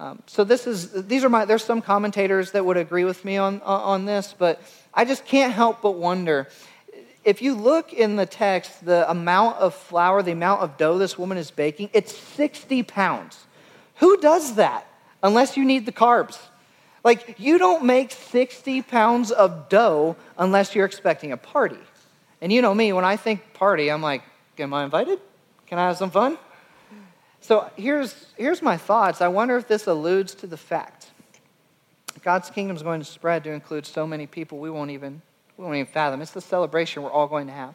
Um, 0.00 0.22
so 0.26 0.42
this 0.42 0.66
is 0.66 1.06
these 1.06 1.22
are 1.24 1.28
my 1.28 1.44
there's 1.44 1.62
some 1.64 1.80
commentators 1.80 2.50
that 2.50 2.66
would 2.66 2.76
agree 2.76 3.04
with 3.04 3.24
me 3.24 3.36
on 3.36 3.60
on 3.62 4.04
this, 4.06 4.34
but 4.36 4.60
I 4.92 5.04
just 5.04 5.24
can't 5.24 5.52
help 5.52 5.82
but 5.82 5.92
wonder. 5.92 6.48
If 7.24 7.40
you 7.40 7.54
look 7.54 7.92
in 7.92 8.16
the 8.16 8.26
text, 8.26 8.84
the 8.84 9.08
amount 9.10 9.56
of 9.56 9.74
flour, 9.74 10.22
the 10.22 10.32
amount 10.32 10.60
of 10.60 10.76
dough 10.76 10.98
this 10.98 11.16
woman 11.16 11.38
is 11.38 11.50
baking, 11.50 11.88
it's 11.94 12.14
60 12.14 12.82
pounds. 12.82 13.46
Who 13.96 14.18
does 14.18 14.56
that 14.56 14.86
unless 15.22 15.56
you 15.56 15.64
need 15.64 15.86
the 15.86 15.92
carbs? 15.92 16.38
Like, 17.04 17.38
you 17.38 17.58
don't 17.58 17.84
make 17.84 18.10
60 18.10 18.82
pounds 18.82 19.30
of 19.30 19.68
dough 19.68 20.16
unless 20.38 20.74
you're 20.74 20.86
expecting 20.86 21.32
a 21.32 21.36
party. 21.36 21.78
And 22.40 22.50
you 22.50 22.62
know 22.62 22.74
me, 22.74 22.92
when 22.94 23.04
I 23.04 23.16
think 23.16 23.52
party, 23.52 23.90
I'm 23.90 24.02
like, 24.02 24.22
am 24.58 24.72
I 24.72 24.84
invited? 24.84 25.20
Can 25.66 25.78
I 25.78 25.86
have 25.86 25.98
some 25.98 26.10
fun? 26.10 26.38
So 27.42 27.70
here's, 27.76 28.32
here's 28.38 28.62
my 28.62 28.78
thoughts. 28.78 29.20
I 29.20 29.28
wonder 29.28 29.56
if 29.58 29.68
this 29.68 29.86
alludes 29.86 30.34
to 30.36 30.46
the 30.46 30.56
fact 30.56 31.10
God's 32.22 32.48
kingdom 32.48 32.74
is 32.74 32.82
going 32.82 33.00
to 33.00 33.06
spread 33.06 33.44
to 33.44 33.50
include 33.52 33.84
so 33.84 34.06
many 34.06 34.26
people 34.26 34.58
we 34.58 34.70
won't 34.70 34.90
even, 34.90 35.20
we 35.58 35.64
won't 35.64 35.76
even 35.76 35.92
fathom. 35.92 36.22
It's 36.22 36.30
the 36.30 36.40
celebration 36.40 37.02
we're 37.02 37.12
all 37.12 37.26
going 37.26 37.48
to 37.48 37.52
have. 37.52 37.74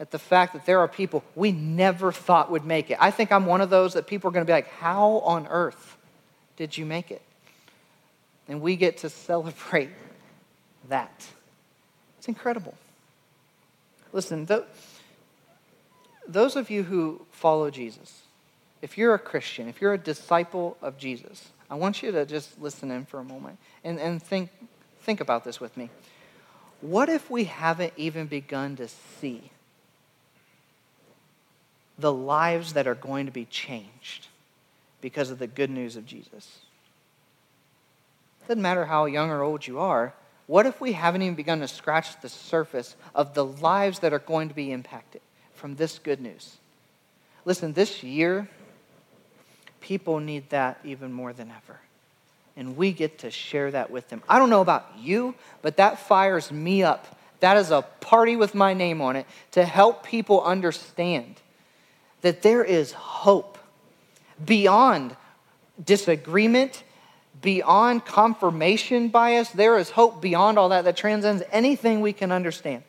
At 0.00 0.10
the 0.10 0.18
fact 0.18 0.52
that 0.54 0.66
there 0.66 0.80
are 0.80 0.88
people 0.88 1.22
we 1.36 1.52
never 1.52 2.10
thought 2.10 2.50
would 2.50 2.64
make 2.64 2.90
it. 2.90 2.98
I 3.00 3.12
think 3.12 3.30
I'm 3.30 3.46
one 3.46 3.60
of 3.60 3.70
those 3.70 3.94
that 3.94 4.08
people 4.08 4.28
are 4.28 4.32
going 4.32 4.44
to 4.44 4.50
be 4.50 4.52
like, 4.52 4.68
How 4.68 5.20
on 5.20 5.46
earth 5.46 5.96
did 6.56 6.76
you 6.76 6.84
make 6.84 7.12
it? 7.12 7.22
And 8.48 8.60
we 8.60 8.76
get 8.76 8.98
to 8.98 9.10
celebrate 9.10 9.90
that. 10.88 11.26
It's 12.18 12.28
incredible. 12.28 12.74
Listen, 14.12 14.46
th- 14.46 14.64
those 16.26 16.56
of 16.56 16.70
you 16.70 16.82
who 16.82 17.22
follow 17.30 17.70
Jesus, 17.70 18.22
if 18.82 18.96
you're 18.98 19.14
a 19.14 19.18
Christian, 19.18 19.68
if 19.68 19.80
you're 19.80 19.94
a 19.94 19.98
disciple 19.98 20.76
of 20.82 20.98
Jesus, 20.98 21.50
I 21.70 21.74
want 21.74 22.02
you 22.02 22.12
to 22.12 22.24
just 22.24 22.60
listen 22.60 22.90
in 22.90 23.04
for 23.04 23.20
a 23.20 23.24
moment 23.24 23.58
and, 23.84 23.98
and 23.98 24.22
think, 24.22 24.50
think 25.02 25.20
about 25.20 25.44
this 25.44 25.60
with 25.60 25.76
me. 25.76 25.90
What 26.80 27.08
if 27.08 27.30
we 27.30 27.44
haven't 27.44 27.94
even 27.96 28.26
begun 28.26 28.76
to 28.76 28.88
see 28.88 29.50
the 31.98 32.12
lives 32.12 32.74
that 32.74 32.86
are 32.86 32.94
going 32.94 33.26
to 33.26 33.32
be 33.32 33.46
changed 33.46 34.28
because 35.00 35.30
of 35.30 35.38
the 35.38 35.46
good 35.46 35.70
news 35.70 35.96
of 35.96 36.06
Jesus? 36.06 36.58
Doesn't 38.46 38.62
matter 38.62 38.84
how 38.84 39.06
young 39.06 39.30
or 39.30 39.42
old 39.42 39.66
you 39.66 39.78
are. 39.78 40.14
What 40.46 40.66
if 40.66 40.80
we 40.80 40.92
haven't 40.92 41.22
even 41.22 41.34
begun 41.34 41.60
to 41.60 41.68
scratch 41.68 42.20
the 42.20 42.28
surface 42.28 42.94
of 43.14 43.34
the 43.34 43.44
lives 43.44 43.98
that 44.00 44.12
are 44.12 44.20
going 44.20 44.48
to 44.48 44.54
be 44.54 44.70
impacted 44.70 45.20
from 45.54 45.74
this 45.74 45.98
good 45.98 46.20
news? 46.20 46.56
Listen, 47.44 47.72
this 47.72 48.02
year, 48.02 48.48
people 49.80 50.20
need 50.20 50.50
that 50.50 50.78
even 50.84 51.12
more 51.12 51.32
than 51.32 51.50
ever. 51.50 51.80
And 52.56 52.76
we 52.76 52.92
get 52.92 53.18
to 53.18 53.30
share 53.30 53.70
that 53.72 53.90
with 53.90 54.08
them. 54.08 54.22
I 54.28 54.38
don't 54.38 54.50
know 54.50 54.60
about 54.60 54.86
you, 54.98 55.34
but 55.62 55.76
that 55.76 55.98
fires 55.98 56.50
me 56.52 56.82
up. 56.82 57.18
That 57.40 57.56
is 57.56 57.70
a 57.70 57.82
party 58.00 58.36
with 58.36 58.54
my 58.54 58.72
name 58.72 59.00
on 59.00 59.16
it 59.16 59.26
to 59.52 59.64
help 59.64 60.04
people 60.04 60.42
understand 60.42 61.36
that 62.22 62.42
there 62.42 62.64
is 62.64 62.92
hope 62.92 63.58
beyond 64.42 65.14
disagreement, 65.84 66.82
beyond 67.42 68.04
confirmation 68.04 69.08
bias. 69.08 69.50
There 69.50 69.78
is 69.78 69.90
hope 69.90 70.20
beyond 70.20 70.58
all 70.58 70.70
that 70.70 70.84
that 70.84 70.96
transcends 70.96 71.42
anything 71.50 72.00
we 72.00 72.12
can 72.12 72.32
understand. 72.32 72.82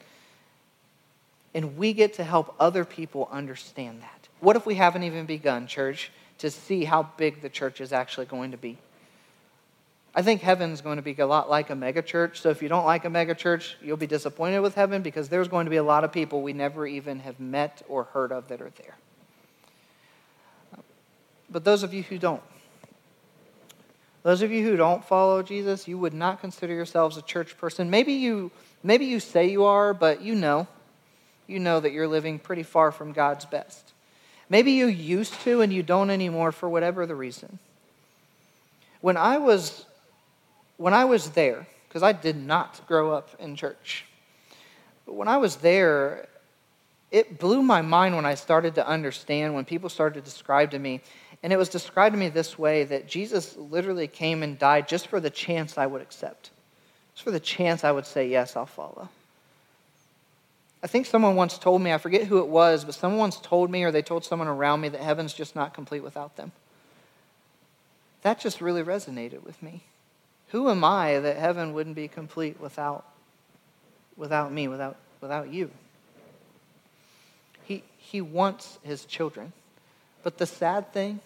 And 1.53 1.77
we 1.77 1.93
get 1.93 2.15
to 2.15 2.23
help 2.23 2.55
other 2.59 2.85
people 2.85 3.27
understand 3.31 4.01
that. 4.01 4.27
What 4.39 4.55
if 4.55 4.65
we 4.65 4.75
haven't 4.75 5.03
even 5.03 5.25
begun, 5.25 5.67
church? 5.67 6.11
to 6.39 6.51
see 6.51 6.83
how 6.83 7.03
big 7.17 7.41
the 7.41 7.49
church 7.49 7.81
is 7.81 7.91
actually 7.91 8.25
going 8.25 8.51
to 8.51 8.57
be. 8.57 8.77
I 10.15 10.21
think 10.21 10.41
heaven's 10.41 10.81
going 10.81 10.95
to 10.95 11.03
be 11.03 11.15
a 11.19 11.27
lot 11.27 11.49
like 11.49 11.69
a 11.69 11.73
megachurch. 11.73 12.37
So 12.37 12.49
if 12.49 12.61
you 12.61 12.69
don't 12.69 12.85
like 12.85 13.05
a 13.05 13.09
megachurch, 13.09 13.73
you'll 13.83 13.97
be 13.97 14.07
disappointed 14.07 14.61
with 14.61 14.73
heaven 14.73 15.01
because 15.01 15.29
there's 15.29 15.47
going 15.47 15.65
to 15.65 15.69
be 15.69 15.77
a 15.77 15.83
lot 15.83 16.03
of 16.03 16.11
people 16.11 16.41
we 16.41 16.53
never 16.53 16.87
even 16.87 17.19
have 17.19 17.39
met 17.39 17.83
or 17.87 18.05
heard 18.05 18.31
of 18.31 18.47
that 18.47 18.61
are 18.61 18.71
there. 18.81 18.95
But 21.49 21.63
those 21.63 21.83
of 21.83 21.93
you 21.93 22.03
who 22.03 22.17
don't, 22.17 22.41
those 24.27 24.41
of 24.41 24.51
you 24.51 24.61
who 24.61 24.75
don't 24.75 25.05
follow 25.05 25.41
Jesus, 25.41 25.87
you 25.87 25.97
would 25.97 26.13
not 26.13 26.41
consider 26.41 26.73
yourselves 26.73 27.15
a 27.15 27.21
church 27.21 27.57
person. 27.57 27.89
Maybe 27.89 28.11
you 28.11 28.51
maybe 28.83 29.05
you 29.05 29.21
say 29.21 29.49
you 29.49 29.63
are, 29.63 29.93
but 29.93 30.21
you 30.21 30.35
know. 30.35 30.67
You 31.47 31.59
know 31.59 31.79
that 31.79 31.93
you're 31.93 32.09
living 32.09 32.37
pretty 32.37 32.63
far 32.63 32.91
from 32.91 33.13
God's 33.13 33.45
best. 33.45 33.93
Maybe 34.49 34.73
you 34.73 34.87
used 34.87 35.33
to 35.43 35.61
and 35.61 35.71
you 35.71 35.81
don't 35.81 36.09
anymore 36.09 36.51
for 36.51 36.67
whatever 36.67 37.05
the 37.05 37.15
reason. 37.15 37.57
When 38.99 39.15
I 39.15 39.37
was 39.37 39.85
when 40.75 40.93
I 40.93 41.05
was 41.05 41.29
there, 41.29 41.65
because 41.87 42.03
I 42.03 42.11
did 42.11 42.35
not 42.35 42.85
grow 42.85 43.13
up 43.13 43.29
in 43.39 43.55
church. 43.55 44.03
But 45.05 45.13
when 45.13 45.29
I 45.29 45.37
was 45.37 45.55
there, 45.55 46.27
it 47.11 47.39
blew 47.39 47.61
my 47.61 47.81
mind 47.81 48.17
when 48.17 48.25
I 48.25 48.35
started 48.35 48.75
to 48.75 48.85
understand, 48.85 49.55
when 49.55 49.63
people 49.63 49.89
started 49.89 50.19
to 50.19 50.29
describe 50.29 50.71
to 50.71 50.79
me, 50.79 50.99
and 51.43 51.53
it 51.53 51.57
was 51.57 51.69
described 51.69 52.13
to 52.13 52.19
me 52.19 52.29
this 52.29 52.57
way 52.57 52.83
that 52.85 53.07
Jesus 53.07 53.55
literally 53.57 54.07
came 54.07 54.43
and 54.43 54.57
died 54.57 54.87
just 54.87 55.07
for 55.07 55.19
the 55.19 55.29
chance 55.29 55.77
I 55.77 55.85
would 55.85 56.01
accept, 56.01 56.49
just 57.13 57.23
for 57.23 57.31
the 57.31 57.39
chance 57.39 57.83
I 57.83 57.91
would 57.91 58.05
say, 58.05 58.27
Yes, 58.27 58.55
I'll 58.55 58.65
follow. 58.65 59.09
I 60.83 60.87
think 60.87 61.05
someone 61.05 61.35
once 61.35 61.57
told 61.57 61.81
me, 61.81 61.91
I 61.91 61.97
forget 61.97 62.27
who 62.27 62.39
it 62.39 62.47
was, 62.47 62.85
but 62.85 62.93
someone 62.93 63.19
once 63.19 63.39
told 63.39 63.71
me 63.71 63.83
or 63.83 63.91
they 63.91 64.03
told 64.03 64.23
someone 64.23 64.47
around 64.47 64.81
me 64.81 64.89
that 64.89 65.01
heaven's 65.01 65.33
just 65.33 65.55
not 65.55 65.73
complete 65.73 66.03
without 66.03 66.35
them. 66.37 66.51
That 68.21 68.39
just 68.39 68.61
really 68.61 68.83
resonated 68.83 69.43
with 69.43 69.61
me. 69.63 69.83
Who 70.49 70.69
am 70.69 70.83
I 70.83 71.19
that 71.19 71.37
heaven 71.37 71.73
wouldn't 71.73 71.95
be 71.95 72.07
complete 72.07 72.59
without, 72.59 73.05
without 74.15 74.51
me, 74.51 74.67
without, 74.67 74.97
without 75.19 75.51
you? 75.51 75.71
He, 77.63 77.83
he 77.97 78.21
wants 78.21 78.77
his 78.83 79.03
children. 79.05 79.53
But 80.23 80.37
the 80.37 80.45
sad 80.45 80.93
thing, 80.93 81.19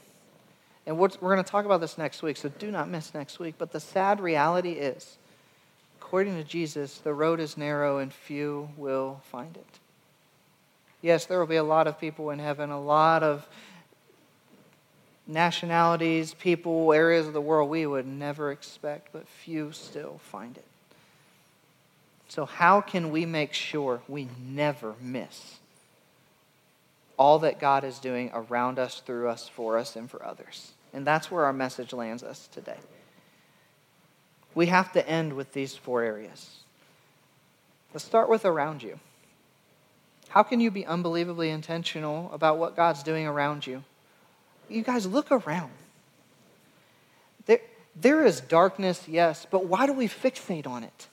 and 0.85 0.97
we're, 0.97 1.09
going 1.09 1.37
to 1.37 1.43
talk 1.43 1.65
about 1.65 1.79
this 1.81 1.97
next 1.97 2.23
week, 2.23 2.37
so 2.37 2.49
do 2.49 2.71
not 2.71 2.89
miss 2.89 3.13
next 3.13 3.39
week, 3.39 3.55
but 3.57 3.71
the 3.71 3.79
sad 3.79 4.19
reality 4.19 4.71
is 4.71 5.17
according 6.11 6.35
to 6.35 6.43
Jesus, 6.43 6.97
the 6.97 7.13
road 7.13 7.39
is 7.39 7.55
narrow 7.55 7.99
and 7.99 8.11
few 8.11 8.67
will 8.75 9.21
find 9.31 9.55
it. 9.55 9.79
Yes, 11.01 11.25
there 11.25 11.39
will 11.39 11.47
be 11.47 11.55
a 11.55 11.63
lot 11.63 11.87
of 11.87 11.99
people 11.99 12.31
in 12.31 12.39
heaven, 12.39 12.69
a 12.69 12.81
lot 12.81 13.23
of 13.23 13.47
nationalities, 15.25 16.33
people, 16.33 16.91
areas 16.91 17.27
of 17.27 17.33
the 17.33 17.39
world 17.39 17.69
we 17.69 17.85
would 17.85 18.05
never 18.05 18.51
expect, 18.51 19.13
but 19.13 19.25
few 19.25 19.71
still 19.71 20.19
find 20.29 20.57
it. 20.57 20.65
So, 22.27 22.45
how 22.45 22.81
can 22.81 23.11
we 23.11 23.25
make 23.25 23.53
sure 23.53 24.01
we 24.09 24.27
never 24.45 24.95
miss 24.99 25.59
all 27.21 27.38
that 27.38 27.60
God 27.60 27.84
is 27.84 27.99
doing 27.99 28.31
around 28.34 28.79
us, 28.79 28.99
through 29.05 29.29
us, 29.29 29.47
for 29.47 29.77
us, 29.77 29.95
and 29.95 30.10
for 30.10 30.25
others? 30.25 30.71
And 30.91 31.05
that's 31.05 31.29
where 31.29 31.45
our 31.45 31.53
message 31.53 31.93
lands 31.93 32.23
us 32.23 32.49
today. 32.51 32.79
We 34.55 34.65
have 34.65 34.91
to 34.93 35.07
end 35.07 35.34
with 35.34 35.53
these 35.53 35.75
four 35.75 36.01
areas. 36.01 36.49
Let's 37.93 38.05
start 38.05 38.27
with 38.27 38.43
around 38.43 38.81
you. 38.81 38.99
How 40.29 40.41
can 40.41 40.60
you 40.60 40.71
be 40.71 40.84
unbelievably 40.84 41.51
intentional 41.51 42.31
about 42.34 42.57
what 42.57 42.75
God's 42.75 43.03
doing 43.03 43.27
around 43.27 43.67
you? 43.67 43.84
You 44.67 44.81
guys, 44.81 45.05
look 45.05 45.31
around. 45.31 45.73
There, 47.45 47.62
there 47.95 48.25
is 48.25 48.41
darkness, 48.41 49.07
yes, 49.07 49.45
but 49.51 49.67
why 49.67 49.86
do 49.86 49.93
we 49.93 50.07
fixate 50.07 50.65
on 50.65 50.84
it? 50.84 51.07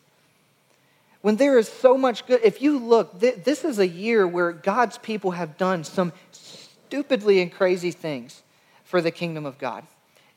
When 1.20 1.36
there 1.36 1.58
is 1.58 1.68
so 1.68 1.96
much 1.98 2.26
good, 2.26 2.40
if 2.44 2.62
you 2.62 2.78
look, 2.78 3.20
th- 3.20 3.42
this 3.44 3.64
is 3.64 3.78
a 3.78 3.88
year 3.88 4.26
where 4.26 4.52
God's 4.52 4.98
people 4.98 5.32
have 5.32 5.58
done 5.58 5.84
some 5.84 6.12
stupidly 6.30 7.40
and 7.40 7.52
crazy 7.52 7.90
things 7.90 8.42
for 8.84 9.00
the 9.00 9.10
kingdom 9.10 9.44
of 9.44 9.58
God, 9.58 9.84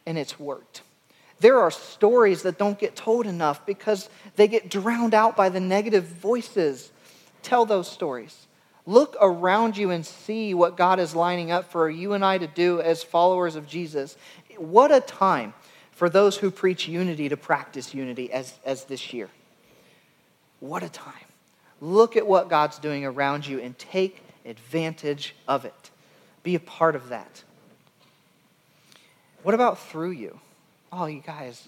and 0.06 0.18
it's 0.18 0.40
worked. 0.40 0.82
There 1.40 1.60
are 1.60 1.72
stories 1.72 2.44
that 2.44 2.58
don't 2.58 2.78
get 2.78 2.96
told 2.96 3.26
enough 3.26 3.66
because 3.66 4.10
they 4.36 4.48
get 4.48 4.70
drowned 4.70 5.14
out 5.14 5.36
by 5.36 5.50
the 5.50 5.60
negative 5.60 6.06
voices. 6.06 6.92
Tell 7.42 7.66
those 7.66 7.90
stories. 7.90 8.48
Look 8.86 9.16
around 9.22 9.78
you 9.78 9.92
and 9.92 10.06
see 10.06 10.54
what 10.54 10.78
God 10.78 11.00
is 11.00 11.16
lining 11.16 11.52
up 11.52 11.72
for 11.72 11.90
you 11.90 12.14
and 12.14 12.26
I 12.26 12.38
to 12.38 12.48
do 12.48 12.82
as 12.82 13.04
followers 13.04 13.56
of 13.56 13.68
Jesus. 13.68 14.18
What 14.58 14.92
a 14.92 15.00
time 15.00 15.54
for 15.92 16.10
those 16.10 16.38
who 16.38 16.52
preach 16.52 16.88
unity 16.88 17.30
to 17.30 17.38
practice 17.38 17.94
unity 17.94 18.32
as, 18.32 18.54
as 18.66 18.86
this 18.86 19.14
year. 19.14 19.30
What 20.62 20.84
a 20.84 20.90
time. 20.90 21.14
Look 21.82 22.16
at 22.16 22.26
what 22.26 22.48
God's 22.48 22.80
doing 22.80 23.04
around 23.04 23.46
you 23.46 23.60
and 23.60 23.78
take 23.78 24.24
advantage 24.46 25.36
of 25.48 25.66
it. 25.66 25.90
Be 26.44 26.56
a 26.56 26.60
part 26.60 26.96
of 26.96 27.10
that. 27.10 27.44
What 29.44 29.56
about 29.56 29.80
through 29.80 30.12
you? 30.12 30.40
Oh, 30.94 31.08
you 31.08 31.22
guys, 31.22 31.68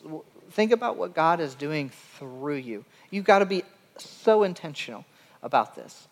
think 0.52 0.72
about 0.72 0.96
what 0.96 1.16
God 1.16 1.40
is 1.40 1.56
doing 1.56 1.90
through 2.18 2.56
you. 2.56 2.86
You've 3.10 3.26
got 3.26 3.40
to 3.40 3.46
be 3.46 3.64
so 3.98 4.44
intentional 4.44 5.06
about 5.42 5.76
this. 5.76 6.08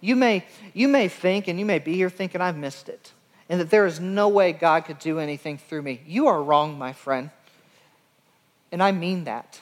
You 0.00 0.16
may, 0.16 0.44
you 0.74 0.88
may 0.88 1.08
think, 1.08 1.48
and 1.48 1.58
you 1.58 1.64
may 1.64 1.78
be 1.78 1.94
here 1.94 2.10
thinking, 2.10 2.40
I've 2.40 2.56
missed 2.56 2.88
it, 2.88 3.12
and 3.48 3.60
that 3.60 3.70
there 3.70 3.86
is 3.86 4.00
no 4.00 4.28
way 4.28 4.52
God 4.52 4.84
could 4.84 4.98
do 4.98 5.18
anything 5.18 5.58
through 5.58 5.82
me. 5.82 6.00
You 6.06 6.26
are 6.26 6.42
wrong, 6.42 6.78
my 6.78 6.92
friend. 6.92 7.30
And 8.72 8.82
I 8.82 8.90
mean 8.90 9.24
that. 9.24 9.60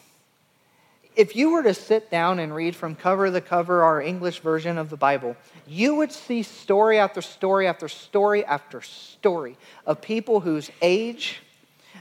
If 1.16 1.36
you 1.36 1.50
were 1.50 1.62
to 1.62 1.74
sit 1.74 2.10
down 2.10 2.40
and 2.40 2.54
read 2.54 2.74
from 2.74 2.96
cover 2.96 3.30
to 3.30 3.40
cover 3.40 3.82
our 3.82 4.00
English 4.00 4.40
version 4.40 4.78
of 4.78 4.90
the 4.90 4.96
Bible, 4.96 5.36
you 5.66 5.94
would 5.94 6.10
see 6.10 6.42
story 6.42 6.98
after 6.98 7.22
story 7.22 7.68
after 7.68 7.88
story 7.88 8.44
after 8.44 8.80
story 8.80 9.56
of 9.86 10.00
people 10.00 10.40
whose 10.40 10.70
age, 10.82 11.40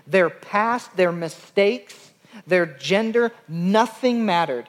their 0.08 0.30
past, 0.30 0.96
their 0.98 1.12
mistakes, 1.12 2.12
their 2.48 2.66
gender, 2.66 3.32
nothing 3.48 4.26
mattered 4.26 4.68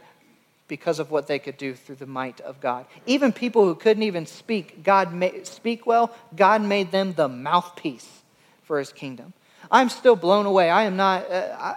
because 0.68 0.98
of 0.98 1.10
what 1.10 1.26
they 1.26 1.38
could 1.38 1.56
do 1.56 1.74
through 1.74 1.96
the 1.96 2.06
might 2.06 2.40
of 2.42 2.60
God. 2.60 2.86
Even 3.06 3.32
people 3.32 3.64
who 3.64 3.74
couldn't 3.74 4.02
even 4.02 4.26
speak, 4.26 4.82
God 4.82 5.12
made, 5.12 5.46
speak 5.46 5.86
well, 5.86 6.14
God 6.36 6.62
made 6.62 6.90
them 6.90 7.14
the 7.14 7.28
mouthpiece 7.28 8.22
for 8.62 8.78
his 8.78 8.92
kingdom. 8.92 9.32
I'm 9.70 9.88
still 9.88 10.16
blown 10.16 10.44
away. 10.44 10.68
I 10.68 10.84
am 10.84 10.96
not 10.96 11.30
uh, 11.30 11.56
I, 11.58 11.74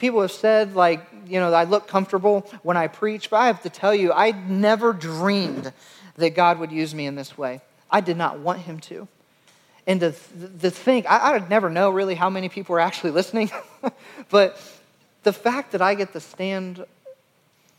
people 0.00 0.22
have 0.22 0.32
said 0.32 0.74
like, 0.74 1.06
you 1.26 1.38
know, 1.38 1.52
I 1.52 1.64
look 1.64 1.86
comfortable 1.86 2.40
when 2.62 2.76
I 2.76 2.88
preach, 2.88 3.30
but 3.30 3.36
I 3.36 3.46
have 3.46 3.62
to 3.62 3.70
tell 3.70 3.94
you 3.94 4.12
I 4.12 4.32
never 4.32 4.92
dreamed 4.92 5.72
that 6.16 6.34
God 6.34 6.58
would 6.58 6.72
use 6.72 6.94
me 6.94 7.06
in 7.06 7.14
this 7.14 7.38
way. 7.38 7.60
I 7.90 8.00
did 8.00 8.16
not 8.16 8.40
want 8.40 8.60
him 8.60 8.80
to. 8.80 9.06
And 9.86 10.00
to, 10.00 10.12
to 10.60 10.70
think, 10.70 11.06
I, 11.08 11.18
I 11.18 11.32
would 11.32 11.48
never 11.48 11.70
know 11.70 11.90
really 11.90 12.14
how 12.14 12.30
many 12.30 12.48
people 12.48 12.74
are 12.76 12.80
actually 12.80 13.10
listening, 13.12 13.50
but 14.30 14.60
the 15.22 15.32
fact 15.32 15.72
that 15.72 15.82
I 15.82 15.94
get 15.94 16.12
to 16.12 16.20
stand 16.20 16.84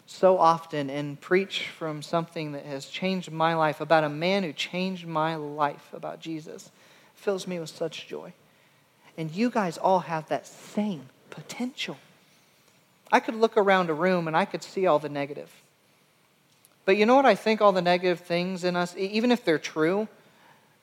so 0.06 0.38
often 0.38 0.90
and 0.90 1.20
preach 1.20 1.68
from 1.68 2.02
something 2.02 2.52
that 2.52 2.66
has 2.66 2.86
changed 2.88 3.32
my 3.32 3.56
life, 3.56 3.82
about 3.82 4.04
a 4.04 4.10
man 4.10 4.44
who 4.44 4.52
changed 4.52 5.08
my 5.08 5.36
life, 5.36 5.90
about 5.94 6.20
Jesus, 6.20 6.70
fills 7.16 7.48
me 7.48 7.60
with 7.60 7.70
such 7.70 8.08
joy. 8.08 8.34
And 9.18 9.32
you 9.32 9.50
guys 9.50 9.78
all 9.78 10.00
have 10.00 10.28
that 10.30 10.46
same 10.46 11.10
potential. 11.30 11.98
I 13.12 13.19
could 13.19 13.36
look 13.36 13.58
around 13.58 13.89
a 13.89 13.93
room 13.93 14.28
and 14.28 14.38
I 14.38 14.45
could 14.45 14.63
see 14.63 14.88
all 14.88 15.00
the 15.00 15.10
negative. 15.10 15.52
But 16.86 16.97
you 16.97 17.06
know 17.06 17.15
what 17.15 17.26
I 17.26 17.36
think 17.36 17.62
all 17.62 17.71
the 17.71 17.82
negative 17.82 18.21
things 18.21 18.63
in 18.63 18.76
us, 18.76 18.95
even 18.97 19.32
if 19.32 19.45
they're 19.45 19.60
true, 19.60 20.08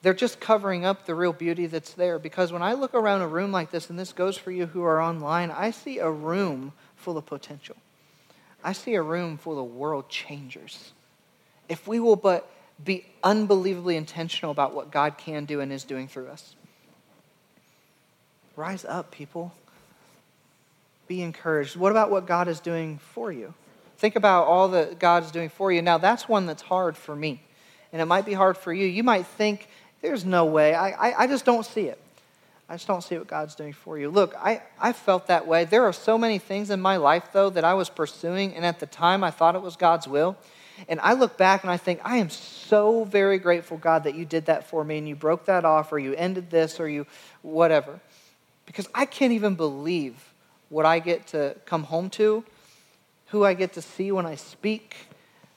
they're 0.02 0.14
just 0.14 0.38
covering 0.38 0.84
up 0.84 1.06
the 1.06 1.14
real 1.14 1.32
beauty 1.32 1.66
that's 1.66 1.92
there. 1.94 2.18
Because 2.18 2.52
when 2.52 2.62
I 2.62 2.74
look 2.74 2.94
around 2.94 3.22
a 3.22 3.26
room 3.26 3.50
like 3.50 3.70
this, 3.70 3.90
and 3.90 3.98
this 3.98 4.12
goes 4.12 4.36
for 4.36 4.52
you 4.52 4.66
who 4.66 4.82
are 4.84 5.02
online, 5.02 5.50
I 5.50 5.70
see 5.70 5.98
a 5.98 6.10
room 6.10 6.72
full 6.96 7.18
of 7.18 7.26
potential. 7.26 7.76
I 8.62 8.72
see 8.72 8.94
a 8.94 9.02
room 9.02 9.38
full 9.38 9.58
of 9.58 9.74
world 9.74 10.08
changers. 10.08 10.92
If 11.68 11.86
we 11.86 11.98
will 11.98 12.16
but 12.16 12.48
be 12.82 13.04
unbelievably 13.24 13.96
intentional 13.96 14.52
about 14.52 14.74
what 14.74 14.90
God 14.90 15.18
can 15.18 15.44
do 15.44 15.60
and 15.60 15.72
is 15.72 15.84
doing 15.84 16.06
through 16.06 16.28
us. 16.28 16.54
Rise 18.54 18.84
up, 18.84 19.10
people. 19.10 19.52
Be 21.08 21.22
encouraged. 21.22 21.74
What 21.74 21.90
about 21.90 22.10
what 22.10 22.26
God 22.26 22.46
is 22.46 22.60
doing 22.60 22.98
for 22.98 23.32
you? 23.32 23.54
Think 23.96 24.14
about 24.14 24.46
all 24.46 24.68
that 24.68 25.00
God 25.00 25.24
is 25.24 25.32
doing 25.32 25.48
for 25.48 25.72
you. 25.72 25.82
Now, 25.82 25.98
that's 25.98 26.28
one 26.28 26.46
that's 26.46 26.62
hard 26.62 26.96
for 26.96 27.16
me, 27.16 27.42
and 27.92 28.00
it 28.00 28.04
might 28.04 28.24
be 28.24 28.34
hard 28.34 28.56
for 28.56 28.72
you. 28.72 28.86
You 28.86 29.02
might 29.02 29.26
think, 29.26 29.68
there's 30.02 30.24
no 30.24 30.44
way. 30.44 30.74
I, 30.74 30.90
I, 30.90 31.22
I 31.24 31.26
just 31.26 31.44
don't 31.44 31.66
see 31.66 31.86
it. 31.88 32.00
I 32.68 32.74
just 32.74 32.86
don't 32.86 33.02
see 33.02 33.16
what 33.16 33.26
God's 33.26 33.54
doing 33.54 33.72
for 33.72 33.98
you. 33.98 34.10
Look, 34.10 34.34
I, 34.36 34.62
I 34.78 34.92
felt 34.92 35.26
that 35.28 35.46
way. 35.46 35.64
There 35.64 35.84
are 35.84 35.92
so 35.92 36.18
many 36.18 36.38
things 36.38 36.70
in 36.70 36.80
my 36.80 36.96
life, 36.98 37.30
though, 37.32 37.50
that 37.50 37.64
I 37.64 37.74
was 37.74 37.88
pursuing, 37.88 38.54
and 38.54 38.64
at 38.64 38.78
the 38.78 38.86
time 38.86 39.24
I 39.24 39.30
thought 39.30 39.56
it 39.56 39.62
was 39.62 39.74
God's 39.74 40.06
will. 40.06 40.36
And 40.86 41.00
I 41.00 41.14
look 41.14 41.36
back 41.36 41.64
and 41.64 41.72
I 41.72 41.76
think, 41.76 42.00
I 42.04 42.18
am 42.18 42.30
so 42.30 43.04
very 43.04 43.38
grateful, 43.38 43.78
God, 43.78 44.04
that 44.04 44.14
you 44.14 44.24
did 44.24 44.46
that 44.46 44.68
for 44.68 44.84
me 44.84 44.98
and 44.98 45.08
you 45.08 45.16
broke 45.16 45.46
that 45.46 45.64
off 45.64 45.90
or 45.92 45.98
you 45.98 46.14
ended 46.14 46.50
this 46.50 46.78
or 46.78 46.88
you 46.88 47.06
whatever. 47.42 47.98
Because 48.66 48.88
I 48.94 49.06
can't 49.06 49.32
even 49.32 49.56
believe 49.56 50.27
what 50.68 50.86
I 50.86 50.98
get 50.98 51.28
to 51.28 51.56
come 51.64 51.84
home 51.84 52.10
to, 52.10 52.44
who 53.28 53.44
I 53.44 53.54
get 53.54 53.74
to 53.74 53.82
see 53.82 54.12
when 54.12 54.26
I 54.26 54.34
speak, 54.34 54.96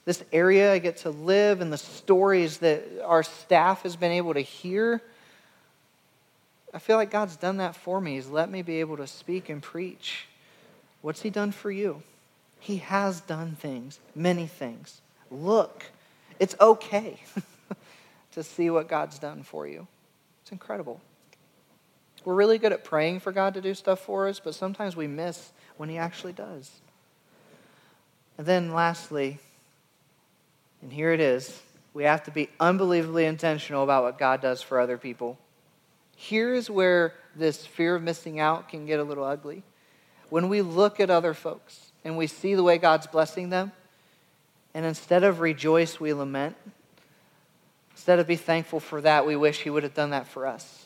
this 0.06 0.24
area 0.32 0.74
I 0.74 0.80
get 0.80 0.97
to 0.97 1.10
live, 1.10 1.62
and 1.62 1.71
the 1.71 1.78
stories 1.78 2.60
that 2.60 2.84
our 3.06 3.24
staff 3.24 3.84
has 3.84 3.95
been 3.95 4.12
able 4.12 4.34
to 4.34 4.41
hear. 4.41 5.02
I 6.74 6.80
feel 6.80 6.95
like 6.95 7.12
God's 7.12 7.36
done 7.36 7.58
that 7.58 7.76
for 7.76 8.02
me. 8.02 8.15
He's 8.15 8.28
let 8.28 8.50
me 8.50 8.62
be 8.62 8.80
able 8.80 8.97
to 8.97 9.08
speak 9.08 9.50
and 9.50 9.62
preach. 9.62 10.28
What's 11.02 11.21
He 11.21 11.30
done 11.30 11.52
for 11.52 11.71
you? 11.71 12.02
He 12.60 12.78
has 12.78 13.21
done 13.21 13.56
things, 13.60 14.00
many 14.15 14.47
things. 14.47 15.02
Look, 15.30 15.86
it's 16.39 16.56
okay 16.60 17.21
to 18.34 18.43
see 18.43 18.69
what 18.69 18.88
God's 18.88 19.19
done 19.19 19.43
for 19.43 19.67
you. 19.67 19.88
It's 20.43 20.52
incredible. 20.52 21.02
We're 22.23 22.36
really 22.36 22.57
good 22.57 22.71
at 22.71 22.84
praying 22.84 23.21
for 23.21 23.31
God 23.31 23.55
to 23.55 23.62
do 23.62 23.73
stuff 23.73 23.99
for 23.99 24.27
us, 24.27 24.39
but 24.39 24.55
sometimes 24.55 24.95
we 24.95 25.07
miss 25.07 25.51
when 25.77 25.89
He 25.89 25.97
actually 25.97 26.34
does. 26.34 26.69
And 28.38 28.45
then, 28.45 28.73
lastly, 28.73 29.39
and 30.81 30.91
here 30.91 31.12
it 31.12 31.19
is, 31.19 31.62
we 31.93 32.03
have 32.03 32.23
to 32.23 32.31
be 32.31 32.49
unbelievably 32.60 33.25
intentional 33.25 33.84
about 33.84 34.03
what 34.03 34.17
God 34.17 34.41
does 34.41 34.62
for 34.62 34.79
other 34.79 34.97
people. 34.97 35.38
Here's 36.15 36.69
where 36.69 37.13
this 37.36 37.65
fear 37.65 37.95
of 37.95 38.03
missing 38.03 38.39
out 38.39 38.69
can 38.69 38.86
get 38.86 38.99
a 38.99 39.03
little 39.03 39.23
ugly. 39.23 39.63
When 40.29 40.47
we 40.49 40.62
look 40.62 40.99
at 40.99 41.10
other 41.10 41.34
folks 41.34 41.91
and 42.05 42.17
we 42.17 42.27
see 42.27 42.55
the 42.55 42.63
way 42.63 42.77
God's 42.77 43.07
blessing 43.07 43.49
them, 43.49 43.71
and 44.73 44.86
instead 44.86 45.23
of 45.23 45.39
rejoice, 45.39 45.99
we 45.99 46.13
lament. 46.13 46.55
Instead 47.91 48.19
of 48.19 48.27
be 48.27 48.38
thankful 48.38 48.79
for 48.79 49.01
that, 49.01 49.25
we 49.25 49.36
wish 49.36 49.62
He 49.62 49.69
would 49.69 49.84
have 49.84 49.93
done 49.93 50.12
that 50.12 50.27
for 50.27 50.47
us. 50.47 50.81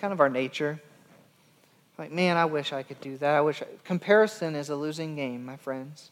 Kind 0.00 0.12
of 0.12 0.20
our 0.20 0.28
nature. 0.28 0.80
Like, 1.98 2.10
man, 2.10 2.36
I 2.36 2.46
wish 2.46 2.72
I 2.72 2.82
could 2.82 3.00
do 3.00 3.16
that. 3.18 3.34
I 3.34 3.40
wish 3.40 3.62
I... 3.62 3.66
comparison 3.84 4.54
is 4.54 4.70
a 4.70 4.76
losing 4.76 5.16
game, 5.16 5.44
my 5.44 5.56
friends. 5.56 6.10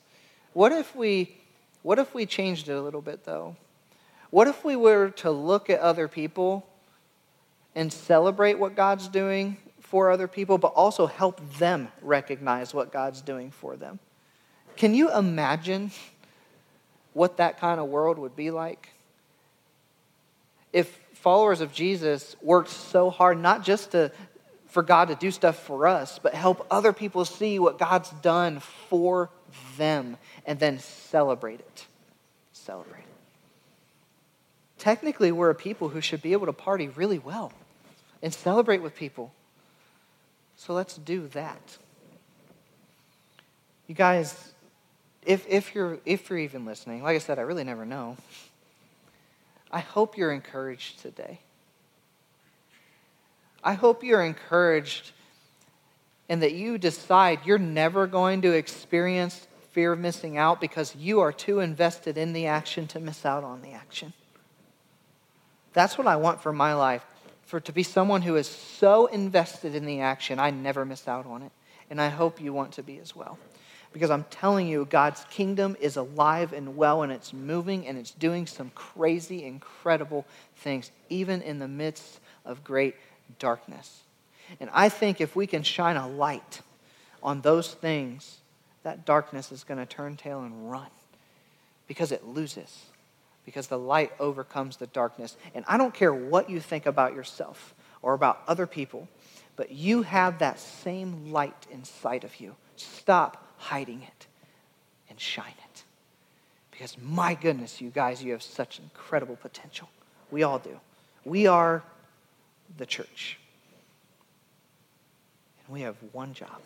What 0.52 0.72
if 0.72 0.94
we 0.94 1.34
what 1.82 1.98
if 1.98 2.12
we 2.12 2.26
changed 2.26 2.68
it 2.68 2.72
a 2.72 2.82
little 2.82 3.00
bit 3.00 3.24
though? 3.24 3.56
What 4.30 4.48
if 4.48 4.64
we 4.64 4.76
were 4.76 5.10
to 5.10 5.30
look 5.30 5.70
at 5.70 5.80
other 5.80 6.08
people 6.08 6.66
and 7.74 7.92
celebrate 7.92 8.58
what 8.58 8.74
God's 8.74 9.08
doing 9.08 9.56
for 9.88 10.10
other 10.10 10.28
people, 10.28 10.58
but 10.58 10.68
also 10.68 11.06
help 11.06 11.40
them 11.58 11.88
recognize 12.02 12.74
what 12.74 12.92
God's 12.92 13.22
doing 13.22 13.50
for 13.50 13.76
them. 13.76 13.98
Can 14.76 14.94
you 14.94 15.10
imagine 15.10 15.90
what 17.14 17.38
that 17.38 17.58
kind 17.58 17.80
of 17.80 17.88
world 17.88 18.18
would 18.18 18.36
be 18.36 18.50
like? 18.50 18.90
If 20.74 21.00
followers 21.20 21.60
of 21.60 21.72
Jesus 21.72 22.36
worked 22.40 22.70
so 22.70 23.10
hard, 23.10 23.38
not 23.38 23.64
just 23.64 23.92
to, 23.92 24.12
for 24.66 24.82
God 24.82 25.08
to 25.08 25.14
do 25.14 25.30
stuff 25.30 25.58
for 25.58 25.86
us, 25.86 26.18
but 26.18 26.34
help 26.34 26.66
other 26.70 26.92
people 26.92 27.24
see 27.24 27.58
what 27.58 27.78
God's 27.78 28.10
done 28.22 28.60
for 28.88 29.30
them 29.76 30.16
and 30.46 30.58
then 30.58 30.78
celebrate 30.78 31.60
it. 31.60 31.86
Celebrate 32.52 33.00
it. 33.00 33.04
Technically, 34.78 35.32
we're 35.32 35.50
a 35.50 35.54
people 35.54 35.88
who 35.88 36.00
should 36.00 36.22
be 36.22 36.32
able 36.32 36.46
to 36.46 36.52
party 36.52 36.88
really 36.88 37.18
well 37.18 37.52
and 38.22 38.32
celebrate 38.32 38.80
with 38.80 38.94
people. 38.94 39.32
So 40.56 40.72
let's 40.72 40.96
do 40.96 41.26
that. 41.28 41.78
You 43.88 43.94
guys, 43.94 44.52
if, 45.26 45.46
if, 45.48 45.74
you're, 45.74 45.98
if 46.04 46.30
you're 46.30 46.38
even 46.38 46.64
listening, 46.64 47.02
like 47.02 47.16
I 47.16 47.18
said, 47.18 47.38
I 47.38 47.42
really 47.42 47.64
never 47.64 47.84
know. 47.84 48.16
I 49.70 49.80
hope 49.80 50.16
you're 50.16 50.32
encouraged 50.32 51.00
today. 51.00 51.40
I 53.62 53.74
hope 53.74 54.02
you're 54.02 54.24
encouraged 54.24 55.12
and 56.28 56.42
that 56.42 56.52
you 56.52 56.78
decide 56.78 57.40
you're 57.44 57.58
never 57.58 58.06
going 58.06 58.42
to 58.42 58.52
experience 58.52 59.46
fear 59.70 59.92
of 59.92 59.98
missing 59.98 60.36
out 60.36 60.60
because 60.60 60.94
you 60.96 61.20
are 61.20 61.32
too 61.32 61.60
invested 61.60 62.18
in 62.18 62.32
the 62.32 62.46
action 62.46 62.86
to 62.88 63.00
miss 63.00 63.24
out 63.24 63.44
on 63.44 63.62
the 63.62 63.70
action. 63.70 64.12
That's 65.72 65.96
what 65.96 66.06
I 66.06 66.16
want 66.16 66.42
for 66.42 66.52
my 66.52 66.74
life, 66.74 67.04
for 67.44 67.60
to 67.60 67.72
be 67.72 67.82
someone 67.82 68.22
who 68.22 68.36
is 68.36 68.48
so 68.48 69.06
invested 69.06 69.74
in 69.74 69.86
the 69.86 70.00
action, 70.00 70.38
I 70.38 70.50
never 70.50 70.84
miss 70.84 71.06
out 71.06 71.26
on 71.26 71.42
it. 71.42 71.52
And 71.90 72.00
I 72.00 72.08
hope 72.08 72.40
you 72.40 72.52
want 72.52 72.72
to 72.72 72.82
be 72.82 72.98
as 72.98 73.16
well. 73.16 73.38
Because 73.92 74.10
I'm 74.10 74.24
telling 74.24 74.68
you, 74.68 74.84
God's 74.84 75.24
kingdom 75.30 75.76
is 75.80 75.96
alive 75.96 76.52
and 76.52 76.76
well, 76.76 77.02
and 77.02 77.10
it's 77.10 77.32
moving 77.32 77.86
and 77.86 77.96
it's 77.96 78.10
doing 78.10 78.46
some 78.46 78.70
crazy, 78.74 79.44
incredible 79.44 80.26
things, 80.56 80.90
even 81.08 81.40
in 81.42 81.58
the 81.58 81.68
midst 81.68 82.20
of 82.44 82.62
great 82.64 82.96
darkness. 83.38 84.02
And 84.60 84.70
I 84.72 84.88
think 84.88 85.20
if 85.20 85.34
we 85.34 85.46
can 85.46 85.62
shine 85.62 85.96
a 85.96 86.08
light 86.08 86.60
on 87.22 87.40
those 87.40 87.74
things, 87.74 88.38
that 88.82 89.04
darkness 89.04 89.52
is 89.52 89.64
going 89.64 89.78
to 89.78 89.86
turn 89.86 90.16
tail 90.16 90.40
and 90.40 90.70
run 90.70 90.88
because 91.86 92.12
it 92.12 92.26
loses, 92.26 92.84
because 93.44 93.66
the 93.66 93.78
light 93.78 94.12
overcomes 94.20 94.76
the 94.76 94.86
darkness. 94.88 95.36
And 95.54 95.64
I 95.66 95.78
don't 95.78 95.94
care 95.94 96.12
what 96.12 96.48
you 96.48 96.60
think 96.60 96.86
about 96.86 97.14
yourself 97.14 97.74
or 98.02 98.14
about 98.14 98.42
other 98.46 98.66
people, 98.66 99.08
but 99.56 99.72
you 99.72 100.02
have 100.02 100.38
that 100.38 100.60
same 100.60 101.32
light 101.32 101.66
inside 101.70 102.24
of 102.24 102.38
you. 102.40 102.54
Stop 102.76 103.47
hiding 103.58 104.02
it 104.02 104.26
and 105.10 105.20
shine 105.20 105.54
it. 105.64 105.82
Because 106.70 106.96
my 107.02 107.34
goodness, 107.34 107.80
you 107.80 107.90
guys, 107.90 108.22
you 108.22 108.32
have 108.32 108.42
such 108.42 108.78
incredible 108.78 109.36
potential. 109.36 109.88
We 110.30 110.42
all 110.42 110.58
do. 110.58 110.78
We 111.24 111.46
are 111.46 111.82
the 112.76 112.86
church. 112.86 113.38
And 115.66 115.74
we 115.74 115.82
have 115.82 115.96
one 116.12 116.32
job 116.32 116.60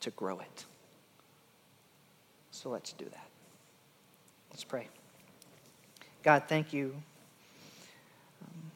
to 0.00 0.10
grow 0.10 0.38
it. 0.38 0.64
So 2.50 2.70
let's 2.70 2.92
do 2.92 3.04
that. 3.04 3.26
Let's 4.50 4.64
pray. 4.64 4.88
God, 6.22 6.44
thank 6.48 6.72
you. 6.72 6.94
Um, 8.42 8.70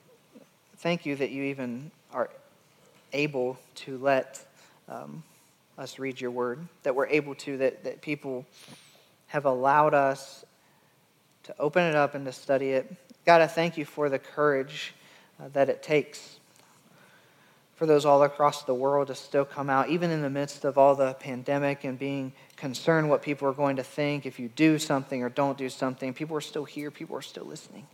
thank 0.77 1.07
you 1.07 1.17
that 1.17 1.31
you 1.31 1.45
even 1.45 1.91
are 2.13 2.29
able 3.13 3.59
to 3.77 3.97
let 3.99 4.45
um, 4.89 5.23
us 5.81 5.99
read 5.99 6.21
your 6.21 6.31
word, 6.31 6.69
that 6.83 6.95
we're 6.95 7.07
able 7.07 7.35
to, 7.35 7.57
that, 7.57 7.85
that 7.85 8.03
people 8.03 8.45
have 9.29 9.47
allowed 9.47 9.95
us 9.95 10.45
to 11.45 11.55
open 11.59 11.83
it 11.85 11.95
up 11.95 12.15
and 12.15 12.27
to 12.27 12.33
study 12.33 12.71
it. 12.71 12.95
God, 13.25 13.41
I 13.41 13.47
thank 13.47 13.79
you 13.79 13.87
for 13.87 14.11
the 14.11 14.19
courage 14.19 14.95
uh, 15.41 15.49
that 15.55 15.71
it 15.71 15.83
takes 15.83 16.37
for 17.77 17.87
those 17.87 18.05
all 18.05 18.23
across 18.25 18.65
the 18.65 18.75
world 18.75 19.07
to 19.07 19.15
still 19.15 19.47
come 19.47 19.71
out, 19.71 19.89
even 19.89 20.11
in 20.11 20.21
the 20.21 20.29
midst 20.29 20.67
of 20.67 20.77
all 20.77 20.95
the 20.95 21.15
pandemic 21.15 21.83
and 21.85 21.99
being 21.99 22.35
concerned 22.57 23.09
what 23.09 23.23
people 23.23 23.49
are 23.49 23.55
going 23.55 23.77
to 23.77 23.83
think 23.83 24.27
if 24.27 24.39
you 24.39 24.49
do 24.49 24.79
something 24.79 25.23
or 25.23 25.31
don't 25.31 25.57
do 25.57 25.71
something. 25.71 26.13
People 26.13 26.37
are 26.37 26.43
still 26.43 26.65
here, 26.65 26.91
people 26.91 27.17
are 27.17 27.23
still 27.23 27.47
listening. 27.47 27.87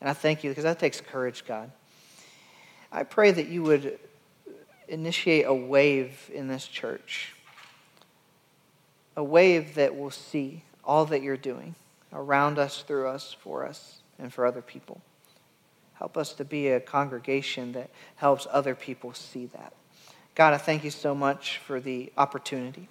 And 0.00 0.08
I 0.08 0.14
thank 0.14 0.42
you 0.42 0.50
because 0.50 0.64
that 0.64 0.78
takes 0.78 1.02
courage, 1.02 1.44
God. 1.46 1.70
I 2.90 3.02
pray 3.02 3.30
that 3.30 3.48
you 3.48 3.62
would 3.62 3.98
initiate 4.90 5.46
a 5.46 5.54
wave 5.54 6.30
in 6.34 6.48
this 6.48 6.66
church, 6.66 7.32
a 9.16 9.24
wave 9.24 9.76
that 9.76 9.96
will 9.96 10.10
see 10.10 10.62
all 10.84 11.06
that 11.06 11.22
you're 11.22 11.36
doing 11.36 11.74
around 12.12 12.58
us, 12.58 12.82
through 12.82 13.06
us, 13.08 13.34
for 13.40 13.64
us, 13.64 14.00
and 14.18 14.32
for 14.32 14.44
other 14.44 14.60
people. 14.60 15.00
Help 15.94 16.16
us 16.16 16.32
to 16.34 16.44
be 16.44 16.68
a 16.68 16.80
congregation 16.80 17.72
that 17.72 17.90
helps 18.16 18.46
other 18.50 18.74
people 18.74 19.14
see 19.14 19.46
that. 19.46 19.72
God, 20.34 20.54
I 20.54 20.58
thank 20.58 20.82
you 20.82 20.90
so 20.90 21.14
much 21.14 21.58
for 21.58 21.80
the 21.80 22.12
opportunity 22.16 22.88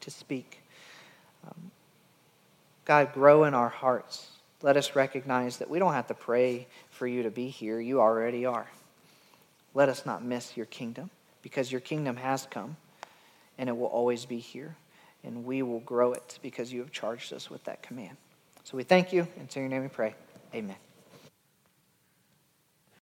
to 0.00 0.10
speak. 0.10 0.60
Um, 1.46 1.70
God, 2.84 3.12
grow 3.12 3.44
in 3.44 3.54
our 3.54 3.68
hearts. 3.68 4.30
Let 4.62 4.76
us 4.76 4.96
recognize 4.96 5.58
that 5.58 5.68
we 5.68 5.78
don't 5.78 5.92
have 5.92 6.06
to 6.08 6.14
pray 6.14 6.66
for 6.90 7.06
you 7.06 7.22
to 7.24 7.30
be 7.30 7.48
here. 7.48 7.78
You 7.78 8.00
already 8.00 8.46
are. 8.46 8.66
Let 9.74 9.88
us 9.88 10.06
not 10.06 10.24
miss 10.24 10.56
your 10.56 10.66
kingdom 10.66 11.10
because 11.42 11.70
your 11.70 11.80
kingdom 11.80 12.16
has 12.16 12.46
come 12.50 12.76
and 13.58 13.68
it 13.68 13.76
will 13.76 13.86
always 13.86 14.24
be 14.24 14.38
here. 14.38 14.76
And 15.22 15.44
we 15.44 15.62
will 15.62 15.80
grow 15.80 16.12
it 16.12 16.38
because 16.42 16.72
you 16.72 16.80
have 16.80 16.92
charged 16.92 17.32
us 17.32 17.50
with 17.50 17.64
that 17.64 17.82
command. 17.82 18.16
So 18.62 18.76
we 18.76 18.84
thank 18.84 19.12
you. 19.12 19.26
And 19.38 19.54
in 19.54 19.62
your 19.62 19.68
name 19.68 19.82
we 19.82 19.88
pray. 19.88 20.14
Amen. 20.54 20.76